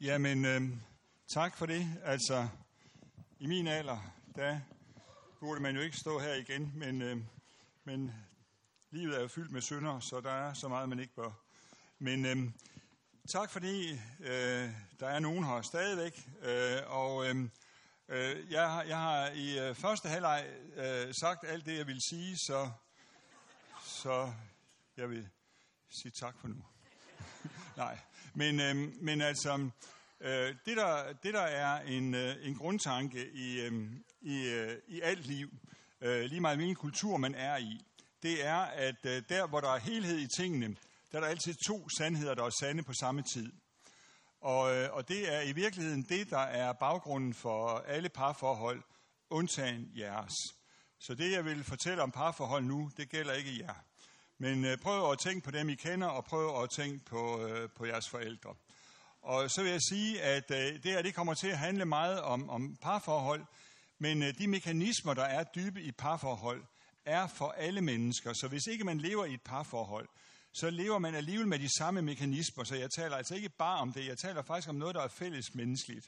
[0.00, 0.62] Jamen, øh,
[1.28, 1.86] tak for det.
[2.04, 2.48] Altså,
[3.38, 3.98] i min alder,
[4.34, 4.60] der
[5.40, 7.16] burde man jo ikke stå her igen, men, øh,
[7.84, 8.12] men
[8.90, 11.30] livet er jo fyldt med synder, så der er så meget, man ikke bør.
[11.98, 12.50] Men øh,
[13.28, 17.36] tak fordi øh, der er nogen her stadigvæk, øh, og øh,
[18.08, 22.36] øh, jeg, jeg har i øh, første halvleg øh, sagt alt det, jeg vil sige,
[22.36, 22.70] så,
[23.84, 24.32] så
[24.96, 25.28] jeg vil
[25.88, 26.64] sige tak for nu.
[27.78, 27.98] Nej,
[28.34, 29.70] men, øh, men altså,
[30.20, 35.00] øh, det, der, det der er en, øh, en grundtanke i, øh, i, øh, i
[35.00, 35.50] alt liv,
[36.00, 37.84] øh, lige meget hvilken kultur man er i,
[38.22, 40.76] det er, at øh, der, hvor der er helhed i tingene,
[41.12, 43.52] der er der altid to sandheder, der er sande på samme tid.
[44.40, 48.82] Og, øh, og det er i virkeligheden det, der er baggrunden for alle parforhold,
[49.30, 50.34] undtagen jeres.
[51.00, 53.74] Så det, jeg vil fortælle om parforhold nu, det gælder ikke jer.
[54.38, 57.68] Men øh, prøv at tænke på dem, I kender, og prøv at tænke på, øh,
[57.70, 58.54] på jeres forældre.
[59.22, 62.20] Og så vil jeg sige, at øh, det her det kommer til at handle meget
[62.20, 63.44] om, om parforhold,
[63.98, 66.64] men øh, de mekanismer, der er dybe i parforhold,
[67.04, 68.32] er for alle mennesker.
[68.32, 70.08] Så hvis ikke man lever i et parforhold,
[70.52, 72.64] så lever man alligevel med de samme mekanismer.
[72.64, 75.08] Så jeg taler altså ikke bare om det, jeg taler faktisk om noget, der er
[75.08, 76.06] fælles menneskeligt.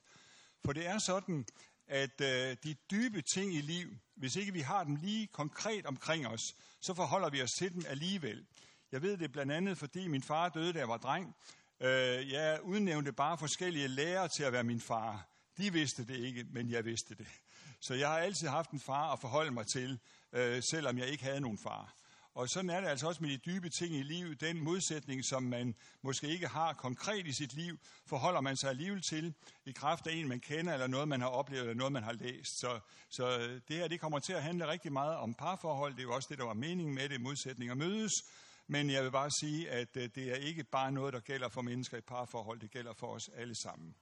[0.65, 1.47] For det er sådan,
[1.91, 6.27] at øh, de dybe ting i liv, hvis ikke vi har dem lige konkret omkring
[6.27, 6.41] os,
[6.81, 8.47] så forholder vi os til dem alligevel.
[8.93, 11.35] Jeg ved det blandt andet, fordi min far døde, da jeg var dreng.
[11.81, 15.29] Øh, jeg udnævnte bare forskellige lærere til at være min far.
[15.59, 17.27] De vidste det ikke, men jeg vidste det.
[17.81, 19.99] Så jeg har altid haft en far at forholde mig til,
[20.33, 21.95] øh, selvom jeg ikke havde nogen far.
[22.35, 24.41] Og sådan er det altså også med de dybe ting i livet.
[24.41, 29.03] Den modsætning, som man måske ikke har konkret i sit liv, forholder man sig alligevel
[29.03, 29.35] til
[29.67, 32.13] i kraft af en, man kender, eller noget, man har oplevet, eller noget, man har
[32.13, 32.61] læst.
[32.61, 35.93] Så, så øh, det her det kommer til at handle rigtig meget om parforhold.
[35.93, 38.13] Det er jo også det, der var meningen med det, modsætninger mødes.
[38.67, 41.63] Men jeg vil bare sige, at øh, det er ikke bare noget, der gælder for
[41.63, 42.61] mennesker i parforhold.
[42.61, 43.95] Det gælder for os alle sammen.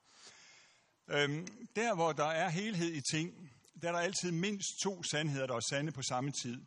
[1.10, 5.46] Øhm, der, hvor der er helhed i ting, der er der altid mindst to sandheder,
[5.46, 6.64] der er sande på samme tid.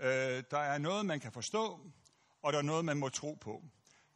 [0.00, 1.80] Øh, der er noget, man kan forstå,
[2.42, 3.64] og der er noget, man må tro på.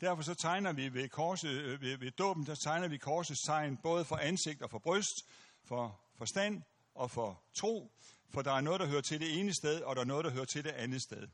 [0.00, 3.76] Derfor så tegner vi ved, korset, øh, ved, ved dåben, der tegner vi korsets tegn
[3.76, 5.28] både for ansigt og for bryst,
[5.64, 6.62] for forstand
[6.94, 7.92] og for tro,
[8.30, 10.30] for der er noget, der hører til det ene sted, og der er noget, der
[10.30, 11.28] hører til det andet sted.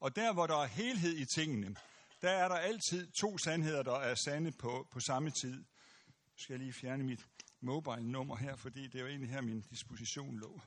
[0.00, 1.76] Og der, hvor der er helhed i tingene,
[2.22, 5.56] der er der altid to sandheder, der er sande på, på samme tid.
[5.56, 7.26] Nu skal jeg lige fjerne mit
[7.60, 10.60] mobile-nummer her, fordi det er jo egentlig her, min disposition lå.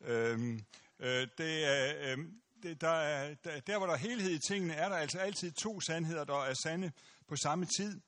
[0.00, 0.64] Øhm,
[0.98, 2.18] øh, det er, øh,
[2.62, 5.52] det, der, er, der, der, hvor der er helhed i tingene, er der altså altid
[5.52, 6.92] to sandheder, der er sande
[7.28, 8.00] på samme tid.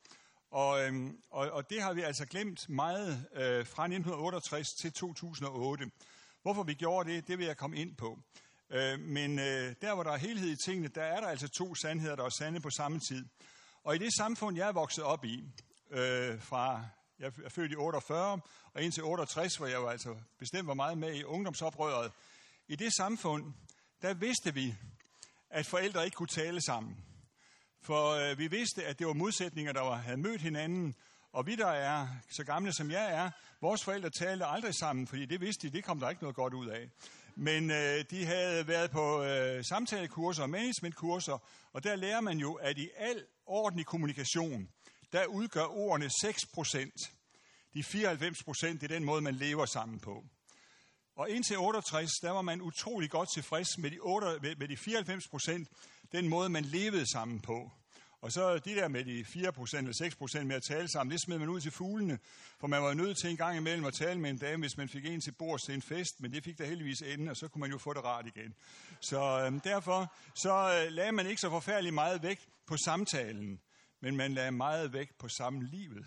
[0.50, 5.90] Og, øhm, og, og det har vi altså glemt meget øh, fra 1968 til 2008.
[6.42, 8.18] Hvorfor vi gjorde det, det vil jeg komme ind på.
[8.70, 11.74] Øh, men øh, der, hvor der er helhed i tingene, der er der altså to
[11.74, 13.26] sandheder, der er sande på samme tid.
[13.84, 15.44] Og i det samfund, jeg er vokset op i,
[15.90, 16.84] øh, fra
[17.19, 18.40] jeg er født i 48,
[18.74, 22.12] og indtil 68, hvor jeg jo altså bestemt var meget med i ungdomsoprøret,
[22.69, 23.54] i det samfund,
[24.02, 24.74] der vidste vi,
[25.50, 26.96] at forældre ikke kunne tale sammen.
[27.80, 30.94] For øh, vi vidste, at det var modsætninger, der var, havde mødt hinanden,
[31.32, 33.30] og vi, der er så gamle som jeg er,
[33.60, 36.54] vores forældre talte aldrig sammen, fordi det vidste de, det kom der ikke noget godt
[36.54, 36.88] ud af.
[37.36, 41.38] Men øh, de havde været på øh, samtalekurser og managementkurser,
[41.72, 44.69] og der lærer man jo, at i al ordentlig kommunikation,
[45.12, 46.94] der udgør ordene 6 procent.
[47.74, 50.24] De 94 procent er den måde, man lever sammen på.
[51.17, 54.27] Og indtil 68, der var man utrolig godt tilfreds med de, 8,
[54.59, 55.69] med de 94 procent,
[56.12, 57.71] den måde, man levede sammen på.
[58.23, 61.12] Og så de der med de 4 procent eller 6 procent med at tale sammen,
[61.12, 62.19] det smed man ud til fuglene.
[62.61, 64.89] For man var nødt til en gang imellem at tale med en dame, hvis man
[64.89, 67.49] fik en til bords til en fest, men det fik der heldigvis enden, og så
[67.49, 68.55] kunne man jo få det rart igen.
[69.00, 73.61] Så øhm, derfor så øh, lagde man ikke så forfærdeligt meget vægt på samtalen,
[74.00, 76.06] men man lagde meget vægt på samlivet.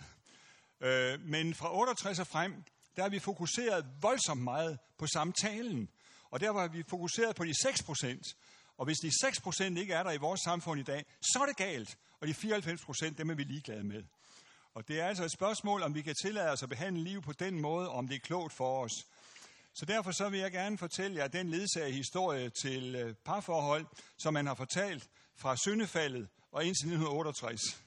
[0.82, 2.64] Øh, men fra 68 og frem,
[2.96, 5.90] der har vi fokuseret voldsomt meget på samtalen.
[6.30, 8.24] Og der har vi fokuseret på de 6 procent.
[8.78, 11.46] Og hvis de 6 procent ikke er der i vores samfund i dag, så er
[11.46, 11.98] det galt.
[12.22, 14.04] Og de 94 procent, dem er vi ligeglade med.
[14.74, 17.34] Og det er altså et spørgsmål, om vi kan tillade os at behandle liv på
[17.34, 18.92] den måde, om det er klogt for os.
[19.74, 23.86] Så derfor så vil jeg gerne fortælle jer den ledsagerhistorie til øh, parforhold,
[24.18, 27.85] som man har fortalt fra syndefaldet og indtil 1968.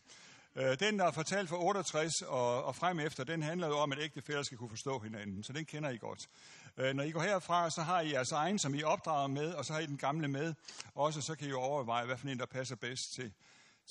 [0.59, 3.93] Øh, den, der er fortalt fra 68 og, og frem efter, den handler jo om,
[3.93, 6.29] at ægtefæller skal kunne forstå hinanden, så den kender I godt.
[6.77, 9.65] Øh, når I går herfra, så har I jeres egen, som I opdrager med, og
[9.65, 10.55] så har I den gamle med.
[10.95, 13.33] Også så kan I jo overveje, hvad for en, der passer bedst til,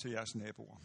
[0.01, 0.77] til jeres naboer.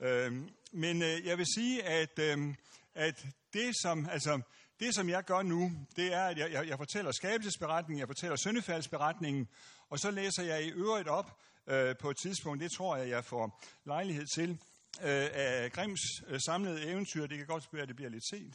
[0.00, 2.54] Øhm, men øh, jeg vil sige, at, øhm,
[2.94, 4.40] at det, som, altså,
[4.80, 8.36] det, som jeg gør nu, det er, at jeg, jeg, jeg fortæller skabelsesberetningen, jeg fortæller
[8.36, 9.48] syndefaldsberetningen,
[9.90, 13.24] og så læser jeg i øvrigt op øh, på et tidspunkt, det tror jeg, jeg
[13.24, 14.58] får lejlighed til,
[15.00, 17.26] øh, af Grims øh, samlede eventyr.
[17.26, 18.54] Det kan godt være, at det bliver lidt sent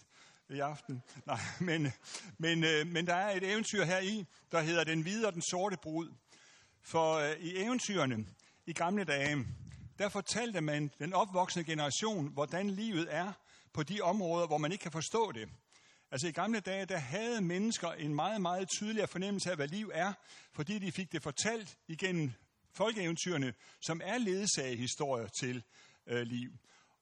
[0.49, 1.01] i aften.
[1.25, 1.91] Nej, men,
[2.37, 5.41] men, øh, men der er et eventyr her i, der hedder Den hvide og den
[5.41, 6.09] sorte brud.
[6.81, 8.25] For øh, i eventyrene
[8.65, 9.45] i gamle dage,
[9.99, 13.31] der fortalte man den opvoksende generation, hvordan livet er
[13.73, 15.49] på de områder, hvor man ikke kan forstå det.
[16.11, 19.91] Altså i gamle dage, der havde mennesker en meget, meget tydeligere fornemmelse af, hvad liv
[19.93, 20.13] er,
[20.53, 22.31] fordi de fik det fortalt igennem
[22.73, 25.63] folkeeventyrene, som er ledsagehistorier til
[26.07, 26.51] øh, liv.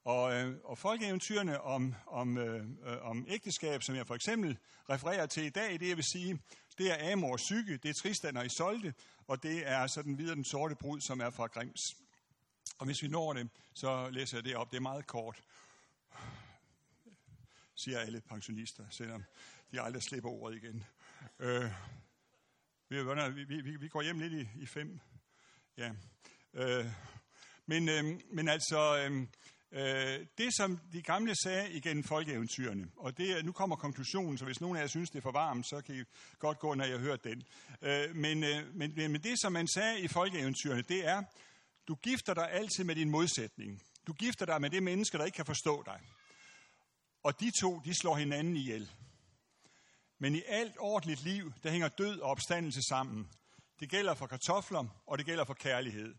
[0.03, 4.57] Og, øh, og folkeeventyrene om, om, øh, øh, om ægteskab, som jeg for eksempel
[4.89, 6.39] refererer til i dag, det jeg vil sige,
[6.77, 8.93] det er Amor og Psyke, det er Tristan og Isolde,
[9.27, 11.81] og det er så den videre den sorte brud, som er fra Grims.
[12.77, 14.71] Og hvis vi når det, så læser jeg det op.
[14.71, 15.43] Det er meget kort,
[17.75, 19.23] siger alle pensionister, selvom
[19.71, 20.85] de aldrig slipper ordet igen.
[21.39, 21.71] Øh,
[22.89, 24.99] vi, vi, vi, vi går hjem lidt i, i fem.
[25.77, 25.91] Ja.
[26.53, 26.85] Øh,
[27.65, 29.27] men, øh, men altså, øh,
[29.71, 34.45] øh, det som de gamle sagde igen folkeeventyrene, og det er, nu kommer konklusionen, så
[34.45, 36.03] hvis nogen af jer synes, det er for varmt, så kan I
[36.39, 37.43] godt gå, når jeg hører den.
[37.81, 41.23] Øh, men, øh, men, men det, som man sagde i folkeeventyrene, det er,
[41.87, 43.81] du gifter dig altid med din modsætning.
[44.07, 45.99] Du gifter dig med det menneske, der ikke kan forstå dig.
[47.23, 48.91] Og de to, de slår hinanden ihjel.
[50.19, 53.29] Men i alt ordentligt liv, der hænger død og opstandelse sammen.
[53.79, 56.15] Det gælder for kartofler, og det gælder for kærlighed.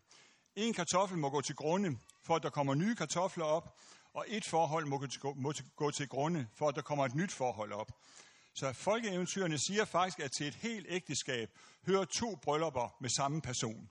[0.57, 3.79] En kartoffel må gå til grunde, for at der kommer nye kartofler op,
[4.15, 4.87] og et forhold
[5.37, 7.93] må gå til grunde, for at der kommer et nyt forhold op.
[8.55, 11.51] Så folkeeventyrene siger faktisk, at til et helt ægteskab
[11.87, 13.91] hører to bryllupper med samme person.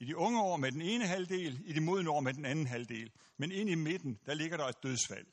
[0.00, 2.66] I de unge år med den ene halvdel, i de modne år med den anden
[2.66, 3.10] halvdel.
[3.36, 5.26] Men ind i midten, der ligger der et dødsfald.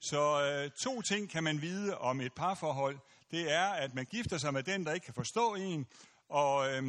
[0.00, 2.98] Så øh, to ting kan man vide om et parforhold.
[3.30, 5.86] Det er, at man gifter sig med den, der ikke kan forstå en,
[6.28, 6.82] og øh,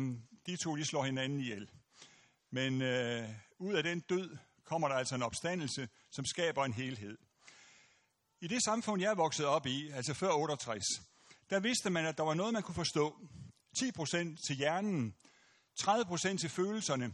[0.45, 1.69] de to, de slår hinanden ihjel.
[2.51, 7.18] Men øh, ud af den død kommer der altså en opstandelse, som skaber en helhed.
[8.42, 10.83] I det samfund, jeg er vokset op i, altså før 68,
[11.50, 13.19] der vidste man, at der var noget, man kunne forstå.
[13.77, 15.15] 10% til hjernen,
[15.81, 17.13] 30% til følelserne,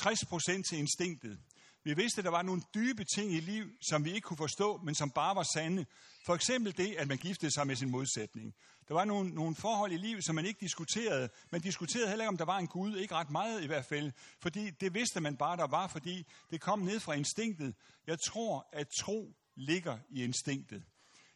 [0.00, 1.38] 60% til instinktet.
[1.88, 4.80] Vi vidste, at der var nogle dybe ting i liv, som vi ikke kunne forstå,
[4.84, 5.86] men som bare var sande.
[6.26, 8.54] For eksempel det, at man giftede sig med sin modsætning.
[8.88, 11.28] Der var nogle, nogle forhold i livet, som man ikke diskuterede.
[11.52, 12.96] Man diskuterede heller ikke, om der var en Gud.
[12.96, 14.12] Ikke ret meget i hvert fald.
[14.42, 17.74] Fordi det vidste man bare, der var, fordi det kom ned fra instinktet.
[18.06, 20.82] Jeg tror, at tro ligger i instinktet.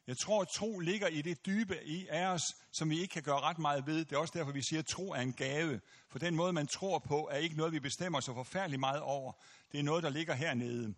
[0.07, 3.23] Jeg tror, at tro ligger i det dybe i af os, som vi ikke kan
[3.23, 4.05] gøre ret meget ved.
[4.05, 5.81] Det er også derfor, vi siger, at tro er en gave.
[6.09, 9.33] For den måde, man tror på, er ikke noget, vi bestemmer så forfærdeligt meget over.
[9.73, 10.95] Det er noget, der ligger hernede.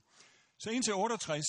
[0.58, 1.44] Så indtil 68,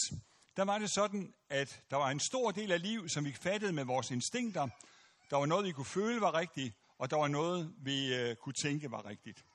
[0.57, 3.73] der var det sådan, at der var en stor del af liv, som vi fattede
[3.73, 4.67] med vores instinkter.
[5.29, 8.53] Der var noget, vi kunne føle var rigtigt, og der var noget, vi øh, kunne
[8.53, 9.45] tænke var rigtigt.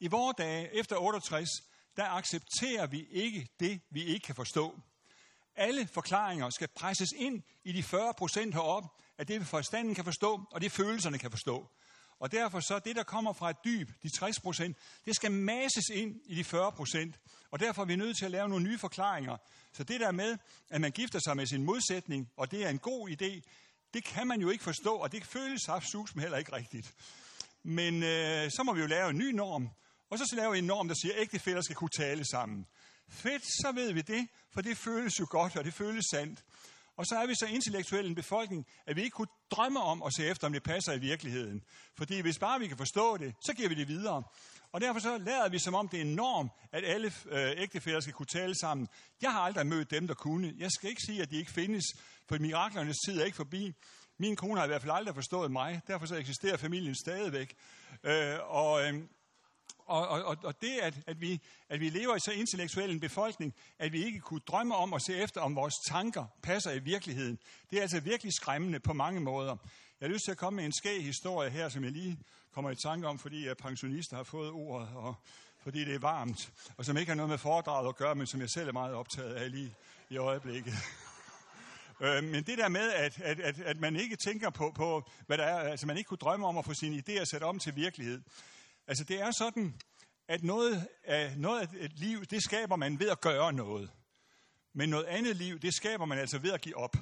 [0.00, 1.48] I vores dage, efter 68,
[1.96, 4.80] der accepterer vi ikke det, vi ikke kan forstå.
[5.56, 8.88] Alle forklaringer skal presses ind i de 40 procent heroppe,
[9.18, 11.68] af det, vi forstanden kan forstå, og det følelserne kan forstå.
[12.18, 15.88] Og derfor så det, der kommer fra et dyb, de 60 procent, det skal masses
[15.92, 17.20] ind i de 40 procent.
[17.50, 19.36] Og derfor er vi nødt til at lave nogle nye forklaringer.
[19.72, 20.38] Så det der med,
[20.70, 23.40] at man gifter sig med sin modsætning, og det er en god idé,
[23.94, 26.94] det kan man jo ikke forstå, og det føles absolut heller ikke rigtigt.
[27.62, 29.68] Men øh, så må vi jo lave en ny norm,
[30.10, 32.66] og så, så lave en norm, der siger, at ægtefæller skal kunne tale sammen.
[33.12, 36.44] Fedt, så ved vi det, for det føles jo godt, og det føles sandt.
[36.96, 40.14] Og så er vi så intellektuel en befolkning, at vi ikke kunne drømme om at
[40.16, 41.62] se efter, om det passer i virkeligheden.
[41.98, 44.22] Fordi hvis bare vi kan forstå det, så giver vi det videre.
[44.72, 48.00] Og derfor så lader vi som om det er en norm, at alle øh, ægtefæller
[48.00, 48.88] skal kunne tale sammen.
[49.22, 50.54] Jeg har aldrig mødt dem, der kunne.
[50.58, 51.84] Jeg skal ikke sige, at de ikke findes,
[52.28, 53.72] for miraklernes tid er ikke forbi.
[54.18, 57.54] Min kone har i hvert fald aldrig forstået mig, derfor så eksisterer familien stadigvæk.
[58.04, 59.02] Øh, og, øh,
[59.86, 63.54] og, og, og det, at, at, vi, at vi lever i så intellektuel en befolkning,
[63.78, 67.38] at vi ikke kunne drømme om at se efter, om vores tanker passer i virkeligheden,
[67.70, 69.56] det er altså virkelig skræmmende på mange måder.
[70.00, 72.18] Jeg har lyst til at komme med en skæg historie her, som jeg lige
[72.54, 75.14] kommer i tanke om, fordi jeg pensionister har fået ordet, og
[75.62, 78.40] fordi det er varmt, og som ikke har noget med foredraget at gøre, men som
[78.40, 79.74] jeg selv er meget optaget af lige
[80.10, 80.74] i øjeblikket.
[82.00, 85.38] Øh, men det der med, at, at, at, at man ikke tænker på, på, hvad
[85.38, 87.76] der er, altså man ikke kunne drømme om at få sine idéer sat om til
[87.76, 88.20] virkelighed,
[88.86, 89.74] Altså det er sådan,
[90.28, 93.90] at noget af, noget af et liv, det skaber man ved at gøre noget.
[94.74, 96.96] Men noget andet liv, det skaber man altså ved at give op.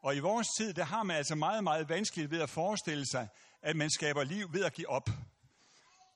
[0.00, 3.28] Og i vores tid, der har man altså meget, meget vanskeligt ved at forestille sig,
[3.62, 5.10] at man skaber liv ved at give op.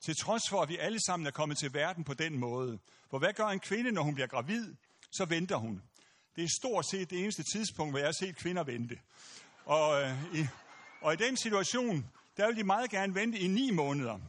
[0.05, 2.79] Til trods for, at vi alle sammen er kommet til verden på den måde.
[3.09, 4.75] For hvad gør en kvinde, når hun bliver gravid?
[5.11, 5.81] Så venter hun.
[6.35, 8.99] Det er stort set det eneste tidspunkt, hvor jeg har set kvinder vente.
[9.65, 10.47] Og, øh, i,
[11.01, 14.19] og i den situation, der vil de meget gerne vente i ni måneder.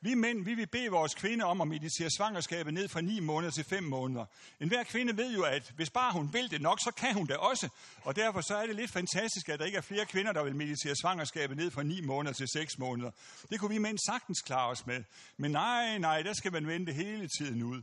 [0.00, 3.52] Vi mænd, vi vil bede vores kvinde om at meditere svangerskabet ned fra 9 måneder
[3.52, 4.24] til 5 måneder.
[4.60, 7.26] En hver kvinde ved jo, at hvis bare hun vil det nok, så kan hun
[7.26, 7.68] det også.
[8.02, 10.56] Og derfor så er det lidt fantastisk, at der ikke er flere kvinder, der vil
[10.56, 13.10] meditere svangerskabet ned fra 9 måneder til 6 måneder.
[13.50, 15.04] Det kunne vi mænd sagtens klare os med.
[15.36, 17.82] Men nej, nej, der skal man vente hele tiden ud.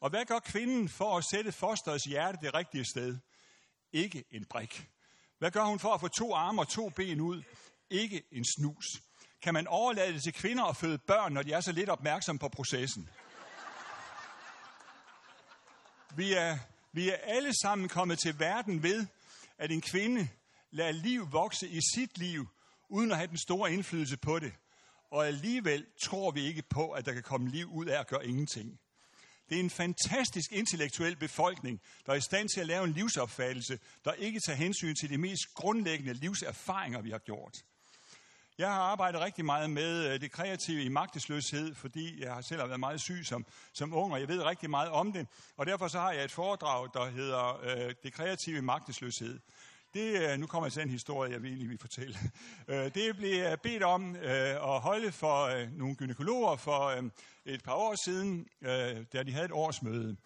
[0.00, 3.18] Og hvad gør kvinden for at sætte fosterets hjerte det rigtige sted?
[3.92, 4.88] Ikke en brik.
[5.38, 7.42] Hvad gør hun for at få to arme og to ben ud?
[7.90, 8.86] Ikke en snus.
[9.42, 12.38] Kan man overlade det til kvinder at føde børn, når de er så lidt opmærksomme
[12.38, 13.08] på processen?
[16.16, 16.58] Vi er,
[16.92, 19.06] vi er alle sammen kommet til verden ved,
[19.58, 20.28] at en kvinde
[20.70, 22.48] lader liv vokse i sit liv,
[22.88, 24.52] uden at have den store indflydelse på det.
[25.10, 28.26] Og alligevel tror vi ikke på, at der kan komme liv ud af at gøre
[28.26, 28.80] ingenting.
[29.48, 33.78] Det er en fantastisk intellektuel befolkning, der er i stand til at lave en livsopfattelse,
[34.04, 37.54] der ikke tager hensyn til de mest grundlæggende livserfaringer, vi har gjort.
[38.60, 42.58] Jeg har arbejdet rigtig meget med øh, det kreative i magtesløshed, fordi jeg har selv
[42.58, 45.26] været meget syg som, som ung, og jeg ved rigtig meget om det.
[45.56, 49.40] Og derfor så har jeg et foredrag, der hedder øh, Det kreative i magtesløshed.
[49.94, 52.18] Det, øh, nu kommer jeg til en historie, jeg vil egentlig vil fortælle.
[52.68, 57.10] Øh, det blev bedt om at holde for nogle gynekologer for
[57.44, 58.46] et par år siden,
[59.12, 60.16] da de havde et årsmøde.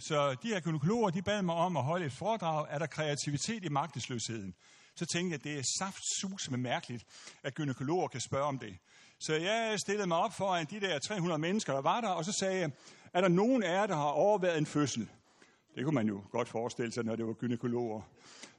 [0.00, 3.64] Så de her gynekologer, de bad mig om at holde et foredrag, er der kreativitet
[3.64, 4.54] i magtesløsheden
[4.94, 7.04] så tænkte jeg, at det er saftsus med mærkeligt,
[7.42, 8.78] at gynekologer kan spørge om det.
[9.20, 12.32] Så jeg stillede mig op foran de der 300 mennesker, der var der, og så
[12.32, 12.70] sagde jeg,
[13.12, 15.08] er der nogen af jer, der har overværet en fødsel?
[15.74, 18.00] Det kunne man jo godt forestille sig, når det var gynekologer.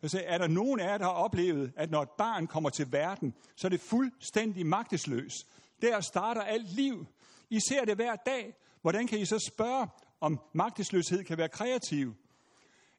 [0.01, 2.69] Jeg sagde, er der nogen af jer, der har oplevet, at når et barn kommer
[2.69, 5.33] til verden, så er det fuldstændig magtesløs.
[5.81, 7.05] Der starter alt liv.
[7.49, 8.53] I ser det hver dag.
[8.81, 9.87] Hvordan kan I så spørge,
[10.19, 12.15] om magtesløshed kan være kreativ?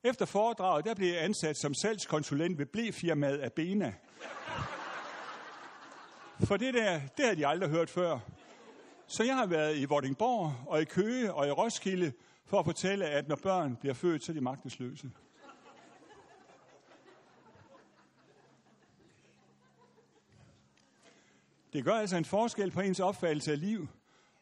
[0.05, 3.95] Efter foredraget, der blev jeg ansat som salgskonsulent ved blæfirmaet Abena.
[6.41, 8.19] For det der, det havde de aldrig hørt før.
[9.07, 12.13] Så jeg har været i Vordingborg og i Køge og i Roskilde
[12.47, 15.11] for at fortælle, at når børn bliver født, så er de magtesløse.
[21.73, 23.89] Det gør altså en forskel på ens opfattelse af liv,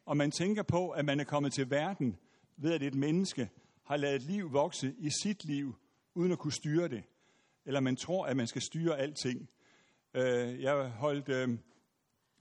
[0.07, 2.16] og man tænker på, at man er kommet til verden
[2.57, 3.50] ved, at et menneske
[3.85, 5.75] har ladet liv vokse i sit liv,
[6.15, 7.03] uden at kunne styre det.
[7.65, 9.49] Eller man tror, at man skal styre alting.
[10.15, 11.49] Øh, jeg holdt øh,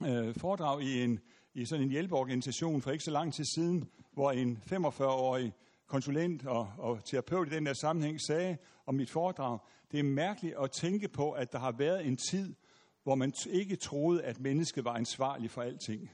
[0.06, 1.20] øh, foredrag i, en,
[1.54, 5.52] i sådan en hjælpeorganisation for ikke så lang tid siden, hvor en 45-årig
[5.86, 8.56] konsulent og, og terapeut i den der sammenhæng sagde
[8.86, 9.58] om mit foredrag,
[9.92, 12.54] det er mærkeligt at tænke på, at der har været en tid,
[13.02, 16.10] hvor man ikke troede, at mennesket var ansvarlig for alting.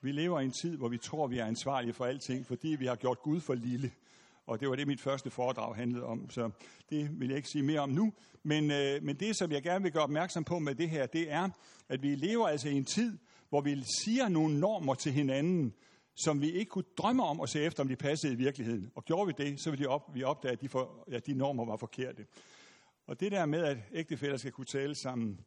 [0.00, 2.86] Vi lever i en tid, hvor vi tror, vi er ansvarlige for alting, fordi vi
[2.86, 3.92] har gjort Gud for lille.
[4.46, 6.50] Og det var det, mit første foredrag handlede om, så
[6.90, 8.12] det vil jeg ikke sige mere om nu.
[8.42, 11.32] Men, øh, men det, som jeg gerne vil gøre opmærksom på med det her, det
[11.32, 11.48] er,
[11.88, 15.74] at vi lever altså i en tid, hvor vi siger nogle normer til hinanden,
[16.14, 18.90] som vi ikke kunne drømme om at se efter, om de passede i virkeligheden.
[18.94, 21.34] Og gjorde vi det, så ville de op, vi opdage, at de, for, at de
[21.34, 22.26] normer var forkerte.
[23.06, 25.40] Og det der med, at ægtefæller skal kunne tale sammen,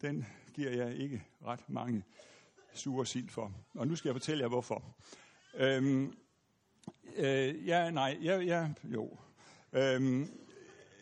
[0.00, 2.04] den giver jeg ikke ret mange
[2.74, 3.52] sure sild for.
[3.74, 4.96] Og nu skal jeg fortælle jer, hvorfor.
[5.54, 6.14] Øhm,
[7.16, 9.18] øh, ja, nej, ja, ja, jo.
[9.72, 10.28] Øhm,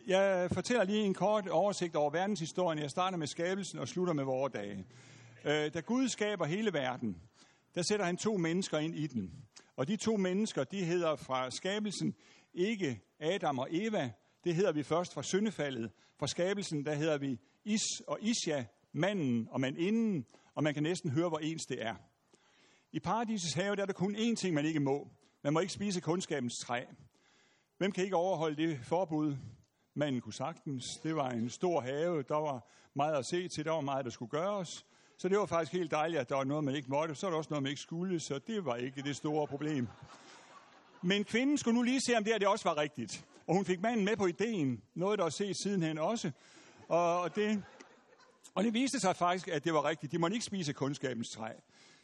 [0.07, 2.79] jeg fortæller lige en kort oversigt over verdenshistorien.
[2.79, 4.85] Jeg starter med skabelsen og slutter med vores dage.
[5.45, 7.17] Øh, da Gud skaber hele verden,
[7.75, 9.31] der sætter han to mennesker ind i den.
[9.75, 12.15] Og de to mennesker, de hedder fra skabelsen
[12.53, 14.11] ikke Adam og Eva.
[14.43, 15.91] Det hedder vi først fra syndefaldet.
[16.19, 21.11] Fra skabelsen, der hedder vi Is og Isja, manden og mandinden og man kan næsten
[21.11, 21.95] høre, hvor ens det er.
[22.91, 25.07] I paradisets have der er der kun én ting, man ikke må.
[25.43, 26.83] Man må ikke spise kundskabens træ.
[27.77, 29.37] Hvem kan ikke overholde det forbud?
[29.93, 30.85] Manden kunne sagtens.
[31.03, 32.23] Det var en stor have.
[32.23, 33.65] Der var meget at se til.
[33.65, 34.85] Der var meget, der skulle gøres.
[35.17, 37.15] Så det var faktisk helt dejligt, at der var noget, man ikke måtte.
[37.15, 38.19] Så var der også noget, man ikke skulle.
[38.19, 39.87] Så det var ikke det store problem.
[41.01, 43.25] Men kvinden skulle nu lige se, om det her det også var rigtigt.
[43.47, 44.83] Og hun fik manden med på ideen.
[44.93, 46.31] Noget, der er set sidenhen også.
[46.87, 47.63] Og det,
[48.55, 50.11] og det viste sig faktisk, at det var rigtigt.
[50.11, 51.51] De måtte ikke spise kundskabens træ.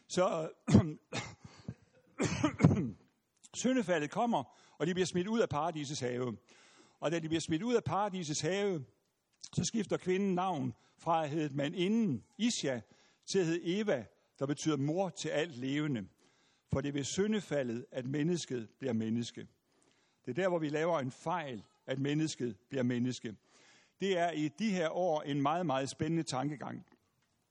[0.07, 0.49] Så
[3.57, 4.43] syndefaldet kommer,
[4.77, 6.37] og de bliver smidt ud af paradisets have.
[6.99, 8.85] Og da de bliver smidt ud af paradisets have,
[9.53, 12.79] så skifter kvinden navn fra at hedde man inden Isha
[13.25, 14.05] til at hedde Eva,
[14.39, 16.07] der betyder mor til alt levende.
[16.71, 19.47] For det er ved syndefaldet, at mennesket bliver menneske.
[20.25, 23.35] Det er der, hvor vi laver en fejl, at mennesket bliver menneske
[24.01, 26.85] det er i de her år en meget, meget spændende tankegang.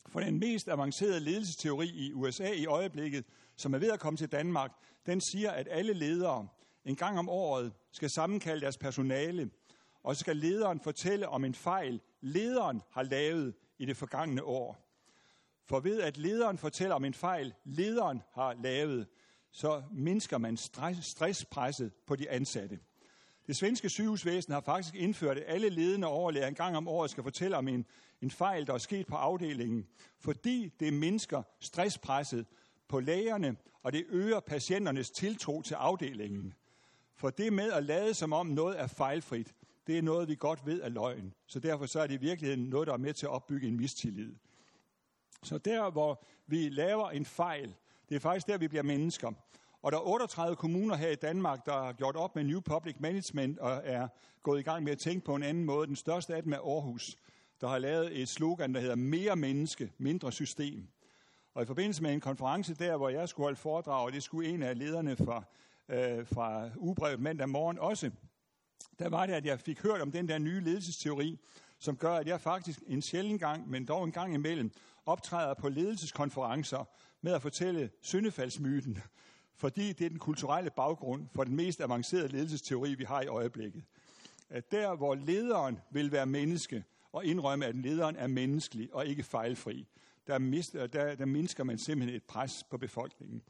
[0.09, 3.25] For den mest avancerede ledelsesteori i USA i øjeblikket,
[3.57, 4.71] som er ved at komme til Danmark,
[5.07, 6.49] den siger, at alle ledere
[6.85, 9.51] en gang om året skal sammenkalde deres personale,
[10.03, 14.87] og så skal lederen fortælle om en fejl, lederen har lavet i det forgangne år.
[15.65, 19.07] For ved at lederen fortæller om en fejl, lederen har lavet,
[19.53, 20.57] så mindsker man
[21.03, 22.79] stresspresset på de ansatte.
[23.47, 27.23] Det svenske sygehusvæsen har faktisk indført, at alle ledende overlæger en gang om året skal
[27.23, 27.87] fortælle om en,
[28.23, 29.87] en fejl, der er sket på afdelingen,
[30.21, 32.47] fordi det mindsker stresspresset
[32.89, 36.55] på lægerne, og det øger patienternes tiltro til afdelingen.
[37.15, 39.55] For det med at lade som om noget er fejlfrit,
[39.87, 41.35] det er noget, vi godt ved er løgn.
[41.47, 43.77] Så derfor så er det i virkeligheden noget, der er med til at opbygge en
[43.77, 44.35] mistillid.
[45.43, 47.75] Så der, hvor vi laver en fejl,
[48.09, 49.33] det er faktisk der, vi bliver mennesker.
[49.83, 52.97] Og der er 38 kommuner her i Danmark, der har gjort op med New Public
[53.01, 54.09] Management og er
[54.43, 55.87] gået i gang med at tænke på en anden måde.
[55.87, 57.17] Den største af dem er Aarhus,
[57.61, 60.89] der har lavet et slogan, der hedder mere menneske, mindre system.
[61.57, 64.49] Og i forbindelse med en konference der, hvor jeg skulle holde foredrag, og det skulle
[64.49, 65.43] en af lederne fra,
[65.89, 68.11] øh, fra Ubrevet mandag morgen også,
[68.99, 71.39] der var det, at jeg fik hørt om den der nye ledelsesteori,
[71.79, 74.71] som gør, at jeg faktisk en sjælden gang, men dog en gang imellem,
[75.07, 76.89] optræder på ledelseskonferencer
[77.21, 78.99] med at fortælle syndefaldsmyten,
[79.55, 83.85] fordi det er den kulturelle baggrund for den mest avancerede ledelsesteori, vi har i øjeblikket.
[84.51, 89.23] At der, hvor lederen vil være menneske, og indrømme, at lederen er menneskelig og ikke
[89.23, 89.87] fejlfri,
[90.27, 93.43] der, mister, øh, der, der mindsker man simpelthen et pres på befolkningen.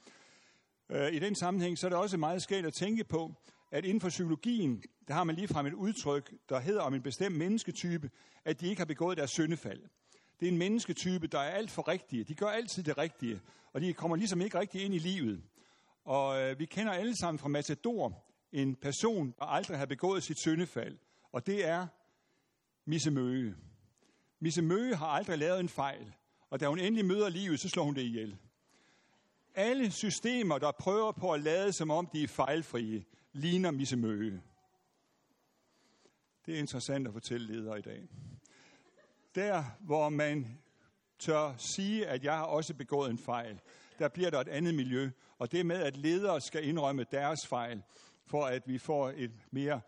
[0.91, 3.35] Øh, I den sammenhæng så er det også meget skægt at tænke på,
[3.71, 7.37] at inden for psykologien, der har man ligefrem et udtryk, der hedder om en bestemt
[7.37, 8.11] mennesketype,
[8.45, 9.83] at de ikke har begået deres syndefald.
[10.41, 12.25] Det er en mennesketype, der er alt for rigtige.
[12.25, 13.41] De gør altid det rigtige,
[13.73, 15.43] og de kommer ligesom ikke rigtig ind i livet.
[16.05, 20.39] Og øh, vi kender alle sammen fra Matador en person, der aldrig har begået sit
[20.39, 20.99] syndefald,
[21.33, 21.87] og det er
[22.85, 23.55] Misse Møge.
[24.41, 26.15] Misse Møge har aldrig lavet en fejl,
[26.51, 28.37] og da hun endelig møder livet, så slår hun det ihjel.
[29.55, 34.43] Alle systemer, der prøver på at lade som om de er fejlfrie, ligner Misse Møge.
[36.47, 38.09] Det er interessant at fortælle ledere i dag.
[39.35, 40.59] Der, hvor man
[41.19, 43.61] tør sige, at jeg har også begået en fejl,
[43.99, 45.11] der bliver der et andet miljø.
[45.39, 47.83] Og det med, at ledere skal indrømme deres fejl,
[48.27, 49.81] for at vi får et mere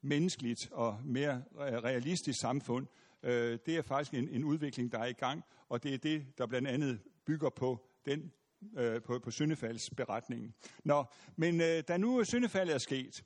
[0.00, 2.86] menneskeligt og mere øh, realistisk samfund,
[3.22, 6.38] øh, det er faktisk en, en udvikling, der er i gang, og det er det,
[6.38, 8.32] der blandt andet bygger på den
[8.78, 10.54] øh, på, på syndefaldsberetningen.
[10.84, 11.04] Nå,
[11.36, 13.24] men øh, da nu syndefaldet er sket,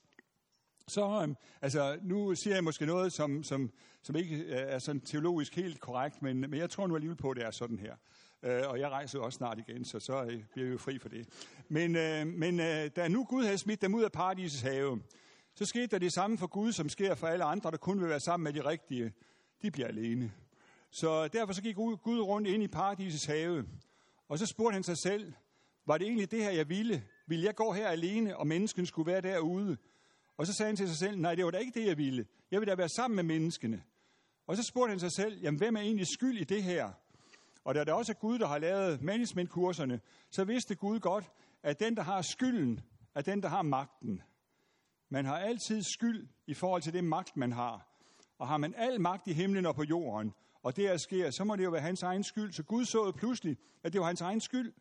[0.89, 3.71] så, øh, altså, nu siger jeg måske noget, som, som,
[4.03, 7.31] som ikke øh, er sådan teologisk helt korrekt, men, men jeg tror nu alligevel på,
[7.31, 7.97] at det er sådan her.
[8.43, 11.09] Øh, og jeg rejser også snart igen, så så øh, bliver vi jo fri for
[11.09, 11.29] det.
[11.69, 15.03] Men, øh, men øh, da nu Gud havde smidt dem ud af paradisets have,
[15.55, 18.09] så skete der det samme for Gud, som sker for alle andre, der kun vil
[18.09, 19.13] være sammen med de rigtige.
[19.63, 20.33] De bliver alene.
[20.91, 23.67] Så derfor så gik Gud rundt ind i paradisets have,
[24.29, 25.33] og så spurgte han sig selv,
[25.87, 27.05] var det egentlig det her, jeg ville?
[27.27, 29.77] Vil jeg gå her alene, og mennesken skulle være derude?
[30.37, 32.27] Og så sagde han til sig selv, nej, det var da ikke det, jeg ville.
[32.51, 33.83] Jeg vil da være sammen med menneskene.
[34.47, 36.93] Og så spurgte han sig selv, jamen hvem er egentlig skyld i det her?
[37.65, 41.31] Og da det også er Gud, der har lavet managementkurserne, så vidste Gud godt,
[41.63, 42.81] at den, der har skylden,
[43.15, 44.23] er den, der har magten.
[45.09, 47.92] Man har altid skyld i forhold til det magt, man har.
[48.43, 51.45] Og har man al magt i himlen og på jorden, og det her sker, så
[51.45, 52.53] må det jo være hans egen skyld.
[52.53, 54.73] Så Gud så pludselig, at det var hans egen skyld.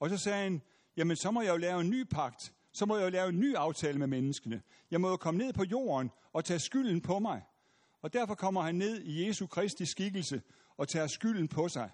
[0.00, 0.62] Og så sagde han,
[0.96, 2.52] jamen så må jeg jo lave en ny pagt.
[2.72, 4.62] Så må jeg jo lave en ny aftale med menneskene.
[4.90, 7.42] Jeg må jo komme ned på jorden og tage skylden på mig.
[8.02, 10.42] Og derfor kommer han ned i Jesu Kristi skikkelse
[10.76, 11.90] og tager skylden på sig.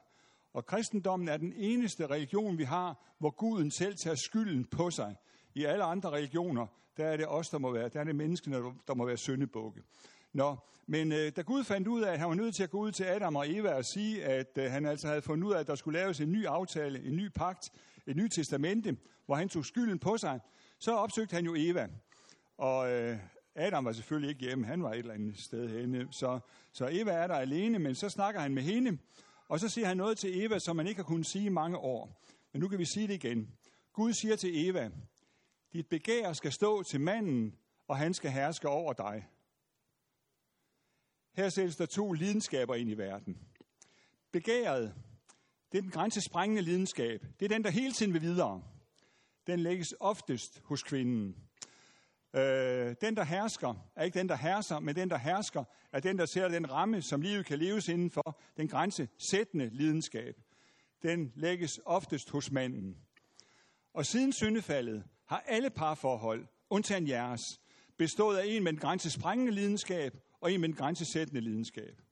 [0.52, 5.16] Og kristendommen er den eneste religion, vi har, hvor Guden selv tager skylden på sig.
[5.54, 6.66] I alle andre religioner,
[6.96, 9.82] der er det os, der må være, der er det menneskene, der må være syndebukke.
[10.32, 12.78] Nå, men øh, da Gud fandt ud af, at han var nødt til at gå
[12.78, 15.58] ud til Adam og Eva og sige, at øh, han altså havde fundet ud af,
[15.58, 17.70] at der skulle laves en ny aftale, en ny pagt,
[18.06, 20.40] et nyt testamente, hvor han tog skylden på sig,
[20.78, 21.88] så opsøgte han jo Eva.
[22.58, 23.18] Og øh,
[23.54, 26.08] Adam var selvfølgelig ikke hjemme, han var et eller andet sted henne.
[26.10, 26.38] Så,
[26.72, 28.98] så Eva er der alene, men så snakker han med hende,
[29.48, 31.78] og så siger han noget til Eva, som man ikke har kunnet sige i mange
[31.78, 32.22] år.
[32.52, 33.48] Men nu kan vi sige det igen.
[33.92, 34.90] Gud siger til Eva,
[35.72, 37.54] dit begær skal stå til manden,
[37.88, 39.26] og han skal herske over dig.
[41.37, 43.38] Her sættes der to lidenskaber ind i verden.
[44.33, 44.94] Begæret,
[45.72, 47.27] det er den grænsesprængende lidenskab.
[47.40, 48.62] Det er den, der hele tiden vil videre.
[49.46, 51.37] Den lægges oftest hos kvinden.
[52.37, 56.18] Øh, den, der hersker, er ikke den, der herser, men den, der hersker, er den,
[56.18, 60.35] der ser den ramme, som livet kan leves indenfor, den grænsesættende lidenskab.
[61.03, 62.96] Den lægges oftest hos manden.
[63.94, 67.61] Og siden syndefaldet har alle parforhold, undtagen jeres,
[67.96, 72.03] bestået af en med den grænsesprængende lidenskab og en med en grænsesættende lidenskab.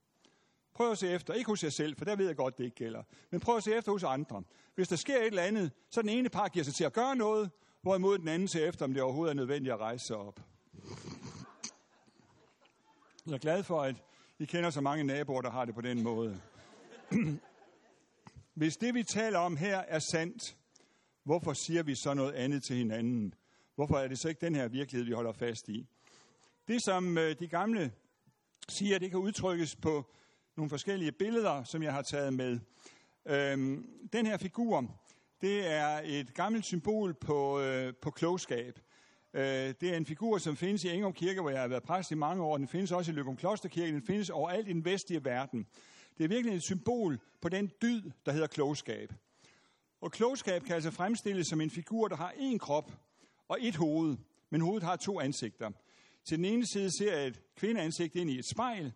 [0.73, 2.75] Prøv at se efter, ikke hos jer selv, for der ved jeg godt, det ikke
[2.75, 4.43] gælder, men prøv at se efter hos andre.
[4.75, 7.15] Hvis der sker et eller andet, så den ene par giver sig til at gøre
[7.15, 10.39] noget, hvorimod den anden ser efter, om det overhovedet er nødvendigt at rejse sig op.
[13.25, 13.95] Jeg er glad for, at
[14.39, 16.41] I kender så mange naboer, der har det på den måde.
[18.53, 20.57] hvis det vi taler om her er sandt,
[21.23, 23.33] hvorfor siger vi så noget andet til hinanden?
[23.75, 25.87] Hvorfor er det så ikke den her virkelighed, vi holder fast i?
[26.67, 27.91] Det, som øh, de gamle
[28.69, 30.05] siger, det kan udtrykkes på
[30.57, 32.59] nogle forskellige billeder, som jeg har taget med.
[33.25, 34.85] Øhm, den her figur,
[35.41, 38.79] det er et gammelt symbol på, øh, på klogskab.
[39.33, 42.11] Øh, det er en figur, som findes i Engum Kirke, hvor jeg har været præst
[42.11, 42.57] i mange år.
[42.57, 43.93] Den findes også i Løgum Klosterkirke.
[43.93, 45.67] Den findes overalt i den vestlige verden.
[46.17, 49.13] Det er virkelig et symbol på den dyd, der hedder klogskab.
[50.01, 52.91] Og klogskab kan altså fremstilles som en figur, der har én krop
[53.47, 54.17] og et hoved,
[54.49, 55.71] men hovedet har to ansigter.
[56.25, 58.93] Til den ene side ser jeg et kvindeansigt ind i et spejl,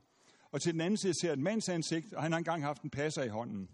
[0.52, 2.90] og til den anden side ser jeg et mandsansigt, og han har engang haft en
[2.90, 3.70] passer i hånden.